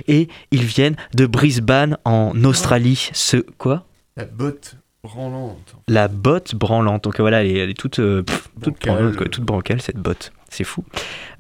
et 0.09 0.29
ils 0.51 0.65
viennent 0.65 0.97
de 1.15 1.27
Brisbane 1.27 1.97
en 2.05 2.33
Australie. 2.45 3.11
Ce 3.13 3.39
quoi? 3.59 3.85
La 4.17 4.25
botte 4.27 4.77
branlante. 5.03 5.75
La 5.89 6.09
botte 6.09 6.55
branlante. 6.55 7.05
Donc 7.05 7.19
voilà, 7.21 7.43
elle 7.43 7.51
est, 7.51 7.59
elle 7.59 7.71
est 7.71 7.75
toute, 7.79 7.99
euh, 7.99 8.23
pff, 8.23 8.49
toute 8.63 8.81
branlante, 8.81 9.17
quoi, 9.17 9.27
toute 9.29 9.45
bancale 9.45 9.81
cette 9.81 9.97
botte. 9.99 10.33
C'est 10.51 10.65
fou. 10.65 10.85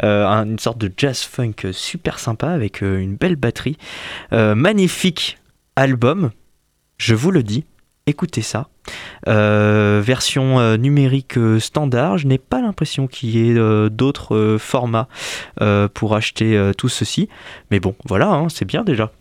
Euh, 0.02 0.26
un- 0.26 0.46
une 0.46 0.58
sorte 0.58 0.78
de 0.78 0.90
jazz 0.96 1.20
funk 1.22 1.72
super 1.72 2.18
sympa 2.18 2.48
avec 2.50 2.82
euh, 2.82 2.98
une 2.98 3.16
belle 3.16 3.36
batterie. 3.36 3.76
Euh, 4.32 4.54
magnifique 4.54 5.38
album, 5.76 6.30
je 6.98 7.14
vous 7.14 7.30
le 7.30 7.42
dis. 7.42 7.64
Écoutez 8.10 8.42
ça. 8.42 8.66
Euh, 9.28 10.02
version 10.04 10.58
euh, 10.58 10.76
numérique 10.76 11.38
euh, 11.38 11.60
standard. 11.60 12.18
Je 12.18 12.26
n'ai 12.26 12.38
pas 12.38 12.60
l'impression 12.60 13.06
qu'il 13.06 13.30
y 13.30 13.48
ait 13.48 13.88
d'autres 13.88 14.56
formats 14.58 15.06
pour 15.94 16.16
acheter 16.16 16.72
tout 16.76 16.88
ceci. 16.88 17.28
Mais 17.70 17.78
bon, 17.78 17.94
voilà, 18.04 18.30
hein, 18.30 18.48
c'est 18.48 18.64
bien 18.64 18.82
déjà. 18.82 19.12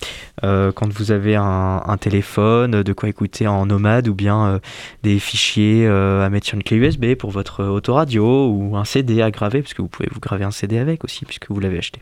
Quand 0.42 0.92
vous 0.92 1.12
avez 1.12 1.36
un, 1.36 1.98
téléphone, 2.00 2.82
de 2.82 2.94
quoi 2.94 3.10
écouter 3.10 3.46
en 3.46 3.68
nomade 3.68 4.08
ou 4.08 4.16
bien 4.16 4.60
des 5.04 5.20
fichiers 5.20 5.86
à 5.88 6.28
mettre 6.30 6.48
sur 6.48 6.56
une 6.56 6.64
clé 6.64 6.78
USB 6.78 7.14
pour 7.14 7.30
votre 7.30 7.64
autoradio 7.64 8.48
ou 8.48 8.76
un 8.76 8.86
CD 8.86 9.22
à 9.22 9.30
graver, 9.30 9.62
parce 9.62 9.76
que 9.76 9.84
vous 9.84 9.88
pouvez 9.88 10.10
vous 10.12 10.20
graver 10.20 10.46
un 10.46 10.52
CD 10.52 10.80
avec 10.80 11.04
aussi, 11.04 11.26
puisque 11.26 11.52
vous 11.52 11.60
l'avez 11.60 11.78
acheté. 11.78 12.02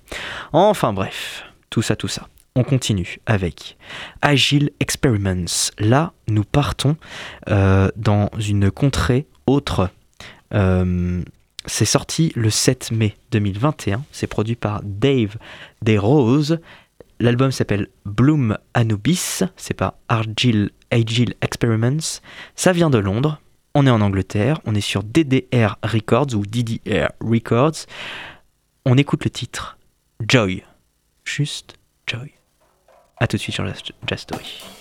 Enfin 0.53 0.93
bref, 0.93 1.43
tout 1.69 1.81
ça, 1.81 1.97
tout 1.97 2.07
ça. 2.07 2.27
On 2.57 2.63
continue 2.63 3.19
avec 3.27 3.77
Agile 4.23 4.71
Experiments. 4.79 5.69
Là, 5.77 6.13
nous 6.27 6.43
partons 6.43 6.97
euh, 7.49 7.89
dans 7.95 8.31
une 8.39 8.71
contrée 8.71 9.27
autre. 9.45 9.91
Euh, 10.55 11.21
c'est 11.67 11.85
sorti 11.85 12.33
le 12.35 12.49
7 12.49 12.91
mai 12.93 13.15
2021. 13.29 14.03
C'est 14.11 14.25
produit 14.25 14.55
par 14.55 14.81
Dave 14.83 15.37
Desroses. 15.83 16.57
L'album 17.19 17.51
s'appelle 17.51 17.89
Bloom 18.05 18.57
Anubis. 18.73 19.43
C'est 19.55 19.75
pas 19.75 19.99
Agile, 20.09 20.71
Agile 20.89 21.35
Experiments. 21.41 22.21
Ça 22.55 22.71
vient 22.71 22.89
de 22.89 22.97
Londres. 22.97 23.39
On 23.75 23.85
est 23.85 23.91
en 23.91 24.01
Angleterre. 24.01 24.61
On 24.65 24.73
est 24.73 24.81
sur 24.81 25.03
DDR 25.03 25.77
Records 25.83 26.33
ou 26.33 26.43
DDR 26.43 27.09
Records. 27.21 27.85
On 28.83 28.97
écoute 28.97 29.25
le 29.25 29.29
titre 29.29 29.77
Joy. 30.27 30.63
Juste 31.23 31.75
Joy. 32.07 32.36
A 33.19 33.27
tout 33.27 33.37
de 33.37 33.41
suite 33.41 33.55
sur 33.55 33.63
la 33.63 33.73
Jazz 34.05 34.19
Story. 34.19 34.76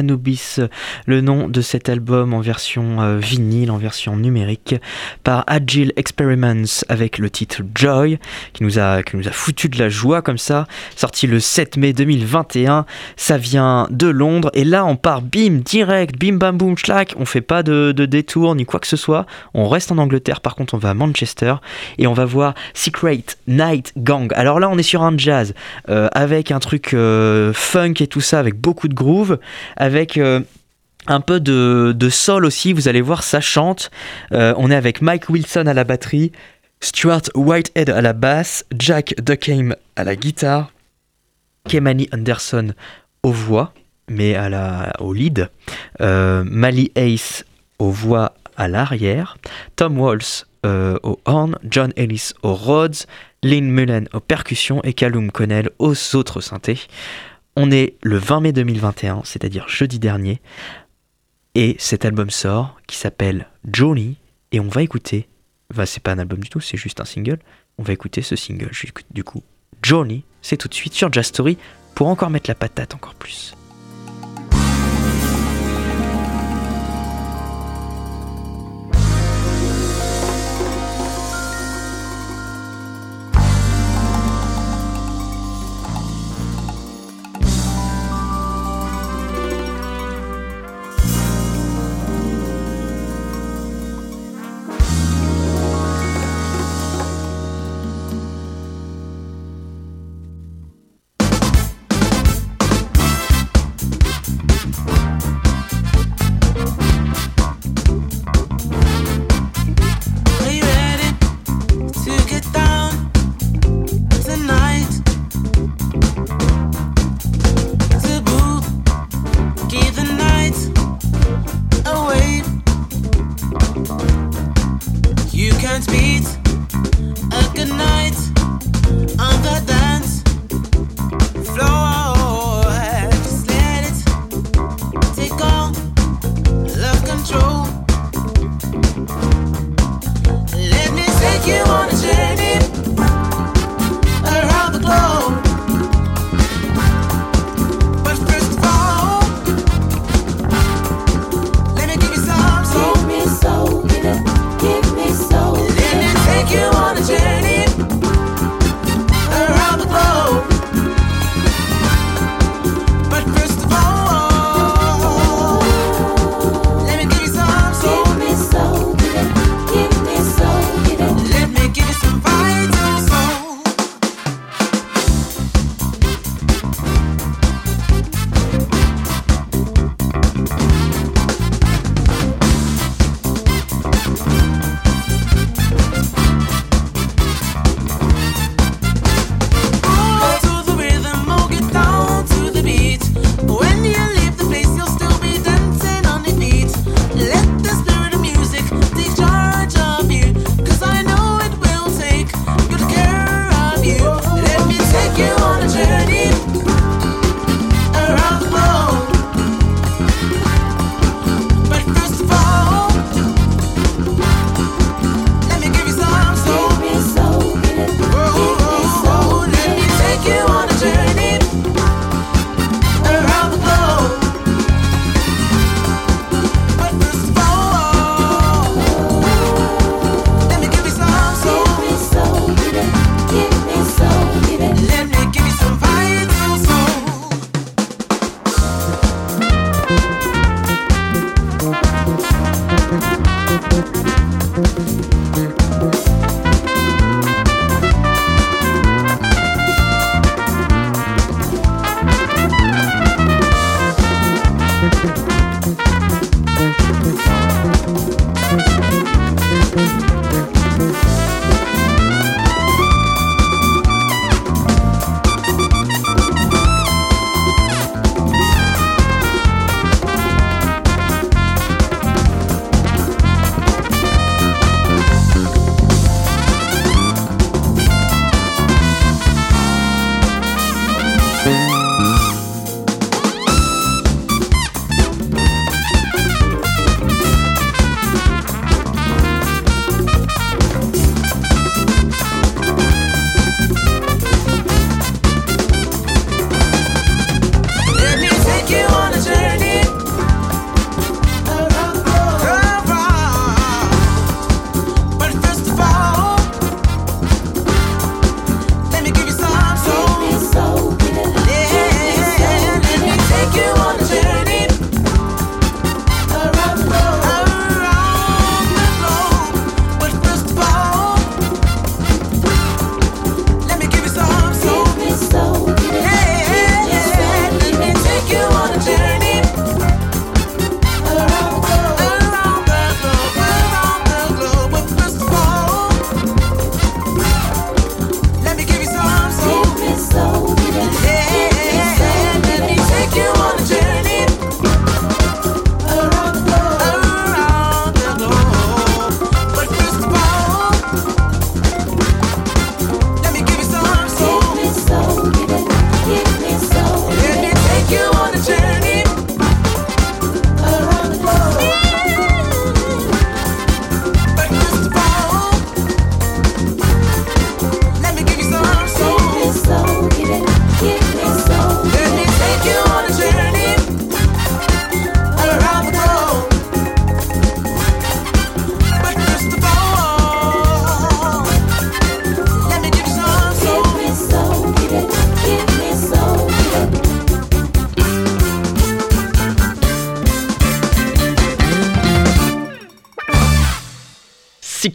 Anubis, 0.00 0.60
le 1.06 1.20
nom 1.20 1.46
de 1.46 1.60
cet 1.60 1.90
album 1.90 2.32
en 2.32 2.40
version 2.40 3.02
euh, 3.02 3.18
vinyle, 3.18 3.70
en 3.70 3.76
version 3.76 4.16
numérique, 4.16 4.74
par 5.24 5.44
Agile 5.46 5.92
Experiments 5.96 6.82
avec 6.88 7.18
le 7.18 7.28
titre 7.28 7.60
Joy, 7.74 8.18
qui 8.54 8.62
nous 8.62 8.78
a, 8.78 9.02
qui 9.02 9.16
nous 9.16 9.28
a 9.28 9.30
foutu 9.30 9.68
de 9.68 9.78
la 9.78 9.90
joie 9.90 10.22
comme 10.22 10.38
ça, 10.38 10.66
sorti 10.96 11.26
le 11.26 11.38
7 11.38 11.76
mai 11.76 11.92
2021. 11.92 12.86
Ça 13.16 13.36
vient 13.36 13.86
de 13.90 14.06
Londres, 14.06 14.50
et 14.54 14.64
là 14.64 14.86
on 14.86 14.96
part 14.96 15.20
bim, 15.20 15.60
direct, 15.62 16.18
bim 16.18 16.36
bam 16.36 16.56
boum 16.56 16.78
schlack, 16.78 17.14
on 17.18 17.26
fait 17.26 17.42
pas 17.42 17.62
de, 17.62 17.92
détour 17.92 18.54
ni 18.54 18.64
quoi 18.64 18.80
que 18.80 18.86
ce 18.86 18.96
soit. 18.96 19.26
On 19.52 19.68
reste 19.68 19.92
en 19.92 19.98
Angleterre, 19.98 20.40
par 20.40 20.54
contre 20.54 20.72
on 20.72 20.78
va 20.78 20.90
à 20.90 20.94
Manchester, 20.94 21.56
et 21.98 22.06
on 22.06 22.14
va 22.14 22.24
voir 22.24 22.54
Secret 22.72 23.24
Night 23.46 23.92
Gang. 23.98 24.32
Alors 24.34 24.60
là 24.60 24.70
on 24.70 24.78
est 24.78 24.82
sur 24.82 25.02
un 25.02 25.16
jazz, 25.18 25.52
euh, 25.90 26.08
avec 26.12 26.50
un 26.50 26.58
truc 26.58 26.94
euh, 26.94 27.52
funk 27.52 27.94
et 28.00 28.06
tout 28.06 28.22
ça, 28.22 28.38
avec 28.38 28.54
beaucoup 28.54 28.88
de 28.88 28.94
groove, 28.94 29.38
euh, 30.16 30.40
un 31.06 31.20
peu 31.20 31.40
de, 31.40 32.08
soul 32.10 32.44
aussi, 32.44 32.72
vous 32.72 32.88
allez 32.88 33.00
voir, 33.00 33.22
ça 33.22 33.40
chante. 33.40 33.90
Euh, 34.32 34.54
on 34.56 34.70
est 34.70 34.76
avec 34.76 35.02
Mike 35.02 35.28
Wilson 35.28 35.66
à 35.66 35.74
la 35.74 35.84
batterie, 35.84 36.32
Stuart 36.80 37.22
Whitehead 37.34 37.90
à 37.90 38.00
la 38.00 38.12
basse, 38.12 38.64
Jack 38.78 39.14
Duckheim 39.22 39.74
à 39.96 40.04
la 40.04 40.16
guitare, 40.16 40.72
Kemani 41.68 42.08
Anderson 42.12 42.72
aux 43.22 43.32
voix, 43.32 43.72
mais 44.08 44.36
au 44.98 45.12
lead, 45.12 45.48
euh, 46.00 46.42
Mali 46.44 46.90
Ace 46.96 47.44
aux 47.78 47.90
voix 47.90 48.34
à 48.56 48.68
l'arrière, 48.68 49.36
Tom 49.76 49.98
euh, 50.66 50.98
au 51.02 51.18
horn, 51.24 51.56
John 51.64 51.92
Ellis 51.96 52.32
aux 52.42 52.54
Rhodes, 52.54 52.96
Lynn 53.42 53.70
Mullen 53.70 54.08
aux 54.12 54.20
percussions 54.20 54.82
et 54.84 54.92
Callum 54.92 55.32
Connell 55.32 55.70
aux 55.78 55.94
autres 56.14 56.42
synthés. 56.42 56.80
On 57.62 57.70
est 57.70 57.98
le 58.02 58.16
20 58.16 58.40
mai 58.40 58.52
2021, 58.54 59.20
c'est-à-dire 59.24 59.68
jeudi 59.68 59.98
dernier, 59.98 60.40
et 61.54 61.76
cet 61.78 62.06
album 62.06 62.30
sort 62.30 62.80
qui 62.86 62.96
s'appelle 62.96 63.48
Johnny, 63.70 64.16
et 64.50 64.60
on 64.60 64.68
va 64.68 64.82
écouter, 64.82 65.28
bah, 65.74 65.84
c'est 65.84 66.02
pas 66.02 66.12
un 66.12 66.18
album 66.18 66.38
du 66.38 66.48
tout, 66.48 66.60
c'est 66.60 66.78
juste 66.78 67.02
un 67.02 67.04
single, 67.04 67.38
on 67.76 67.82
va 67.82 67.92
écouter 67.92 68.22
ce 68.22 68.34
single, 68.34 68.70
du 69.10 69.24
coup, 69.24 69.42
Johnny, 69.82 70.24
c'est 70.40 70.56
tout 70.56 70.68
de 70.68 70.74
suite 70.74 70.94
sur 70.94 71.12
Jazz 71.12 71.26
Story 71.26 71.58
pour 71.94 72.06
encore 72.06 72.30
mettre 72.30 72.48
la 72.48 72.54
patate 72.54 72.94
encore 72.94 73.14
plus. 73.14 73.54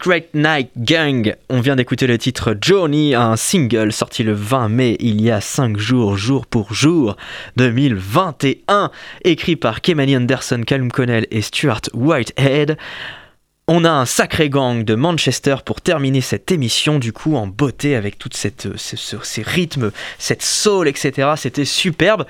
Secret 0.05 0.29
Night 0.35 0.69
Gang. 0.77 1.33
On 1.49 1.61
vient 1.61 1.75
d'écouter 1.75 2.05
le 2.05 2.19
titre 2.19 2.55
Johnny, 2.61 3.15
un 3.15 3.35
single 3.35 3.91
sorti 3.91 4.21
le 4.21 4.33
20 4.33 4.69
mai, 4.69 4.97
il 4.99 5.19
y 5.19 5.31
a 5.31 5.41
5 5.41 5.77
jours, 5.77 6.15
jour 6.15 6.45
pour 6.45 6.75
jour, 6.75 7.17
2021, 7.55 8.91
écrit 9.23 9.55
par 9.55 9.81
Kemani 9.81 10.15
Anderson, 10.15 10.61
Callum 10.63 10.91
Connell 10.91 11.25
et 11.31 11.41
Stuart 11.41 11.81
Whitehead. 11.95 12.77
On 13.67 13.83
a 13.83 13.89
un 13.89 14.05
sacré 14.05 14.47
gang 14.47 14.83
de 14.83 14.93
Manchester 14.93 15.55
pour 15.65 15.81
terminer 15.81 16.21
cette 16.21 16.51
émission 16.51 16.99
du 16.99 17.11
coup 17.11 17.35
en 17.35 17.47
beauté 17.47 17.95
avec 17.95 18.19
toute 18.19 18.35
cette 18.35 18.67
ce- 18.77 18.95
ce- 18.97 19.17
ces 19.23 19.41
rythmes, 19.41 19.89
cette 20.19 20.43
soul, 20.43 20.87
etc. 20.87 21.29
C'était 21.35 21.65
superbe. 21.65 22.25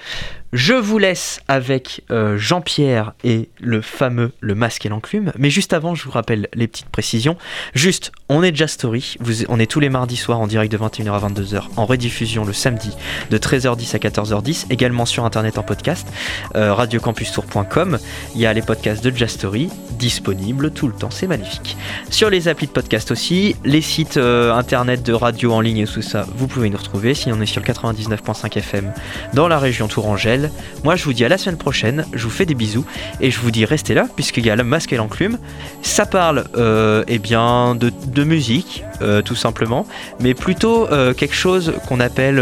Je 0.54 0.74
vous 0.74 0.98
laisse 0.98 1.42
avec 1.48 2.04
euh, 2.12 2.38
Jean-Pierre 2.38 3.14
et 3.24 3.50
le 3.60 3.82
fameux 3.82 4.32
Le 4.40 4.56
Masque 4.56 4.86
et 4.86 4.90
l'Enclume. 4.90 5.34
Mais 5.38 5.50
juste 5.50 5.74
avant, 5.74 5.96
je 5.96 6.06
vous 6.06 6.12
rappelle 6.12 6.48
les 6.54 6.68
petites 6.68 6.90
précisions. 6.90 7.36
Juste, 7.74 8.12
on 8.30 8.42
est 8.42 8.56
Jazz 8.56 8.72
Story. 8.72 9.16
Vous, 9.20 9.46
on 9.50 9.60
est 9.60 9.70
tous 9.70 9.80
les 9.80 9.90
mardis 9.90 10.16
soirs 10.16 10.40
en 10.40 10.48
direct 10.48 10.72
de 10.72 10.78
21h 10.78 11.12
à 11.12 11.28
22h, 11.30 11.64
en 11.76 11.86
rediffusion 11.86 12.46
le 12.46 12.54
samedi 12.54 12.92
de 13.32 13.38
13h10 13.38 13.96
à 13.96 14.00
14h10, 14.00 14.68
également 14.70 15.06
sur 15.06 15.26
internet 15.26 15.58
en 15.58 15.64
podcast, 15.64 16.08
euh, 16.56 16.74
radiocampustour.com. 16.74 18.00
Il 18.36 18.42
y 18.42 18.46
a 18.46 18.54
les 18.54 18.62
podcasts 18.62 19.04
de 19.04 19.16
Jazz 19.16 19.32
Story 19.32 19.70
disponibles 20.00 20.72
tout 20.72 20.88
le 20.88 20.94
temps, 20.94 21.12
c'est 21.12 21.28
magnifique. 21.28 21.78
Sur 22.10 22.30
les 22.30 22.48
applis 22.48 22.68
de 22.68 22.72
podcast 22.72 23.12
aussi, 23.12 23.56
les 23.66 23.82
sites 23.82 24.18
euh, 24.18 24.54
internet 24.54 25.04
de 25.04 25.14
radio 25.14 25.54
en 25.54 25.62
ligne 25.62 25.80
et 25.80 25.86
tout 25.86 26.02
ça, 26.02 26.26
vous 26.36 26.48
pouvez 26.48 26.70
nous 26.70 26.78
retrouver. 26.78 27.14
Sinon, 27.14 27.38
on 27.38 27.42
est 27.42 27.46
sur 27.46 27.62
le 27.62 27.68
99.5 27.68 28.58
FM 28.58 28.94
dans 29.34 29.48
la 29.48 29.60
région 29.60 29.88
Tourangelle. 29.88 30.45
Moi, 30.84 30.96
je 30.96 31.04
vous 31.04 31.14
dis 31.14 31.26
à 31.26 31.30
la 31.30 31.38
semaine 31.38 31.58
prochaine. 31.58 32.06
Je 32.14 32.24
vous 32.24 32.30
fais 32.30 32.46
des 32.46 32.56
bisous 32.56 32.86
et 33.22 33.32
je 33.32 33.40
vous 33.40 33.52
dis 33.52 33.66
restez 33.66 33.94
là 33.94 34.08
puisqu'il 34.16 34.46
y 34.46 34.50
a 34.50 34.56
le 34.56 34.64
masque 34.64 34.94
et 34.94 34.98
l'enclume. 34.98 35.38
Ça 35.82 36.06
parle, 36.06 36.46
euh, 36.58 37.04
eh 37.08 37.20
bien, 37.20 37.76
de, 37.76 38.24
musique, 38.24 38.84
euh, 39.02 39.22
tout 39.22 39.36
simplement, 39.36 39.86
mais 40.20 40.34
plutôt 40.34 40.88
euh, 40.88 41.14
quelque 41.14 41.36
chose 41.36 41.74
qu'on 41.88 42.00
appelle 42.00 42.42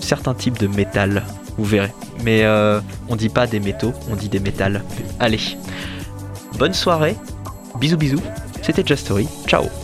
certains 0.00 0.34
types 0.34 0.58
de 0.58 0.66
métal. 0.66 1.22
Vous 1.56 1.64
verrez. 1.64 1.92
Mais 2.24 2.44
on 3.08 3.16
dit 3.16 3.28
pas 3.28 3.46
des 3.46 3.60
métaux, 3.60 3.92
on 4.10 4.16
dit 4.16 4.28
des 4.28 4.40
métals. 4.40 4.82
Allez, 5.20 5.40
bonne 6.58 6.74
soirée. 6.74 7.16
Bisous, 7.80 7.96
bisous. 7.96 8.22
C'était 8.62 8.86
Just 8.86 9.04
Story. 9.04 9.28
Ciao. 9.46 9.83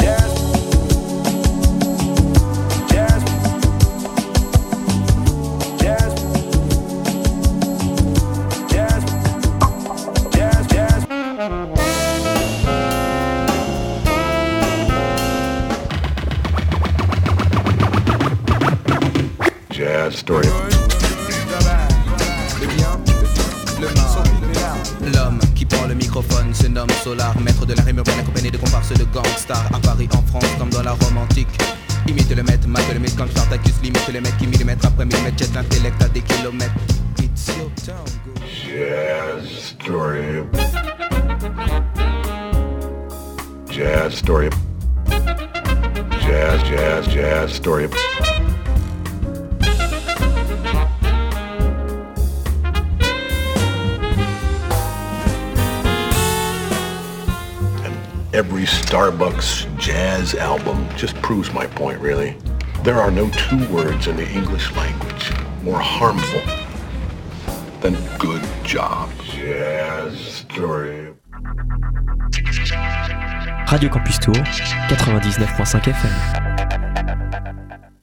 just 61.01 61.15
proves 61.23 61.51
my 61.51 61.65
point, 61.65 61.99
really. 61.99 62.37
There 62.83 63.01
are 63.01 63.09
no 63.09 63.27
two 63.31 63.67
words 63.73 64.05
in 64.05 64.15
the 64.17 64.29
English 64.29 64.71
language 64.75 65.31
more 65.63 65.79
harmful 65.79 66.41
than 67.79 67.97
good 68.19 68.47
job. 68.63 69.09
Jazz 69.23 70.19
story. 70.19 71.11
Radio 73.71 73.89
Campus 73.89 74.19
Tour, 74.19 74.35
99.5 74.35 75.81
FM. 75.81 76.50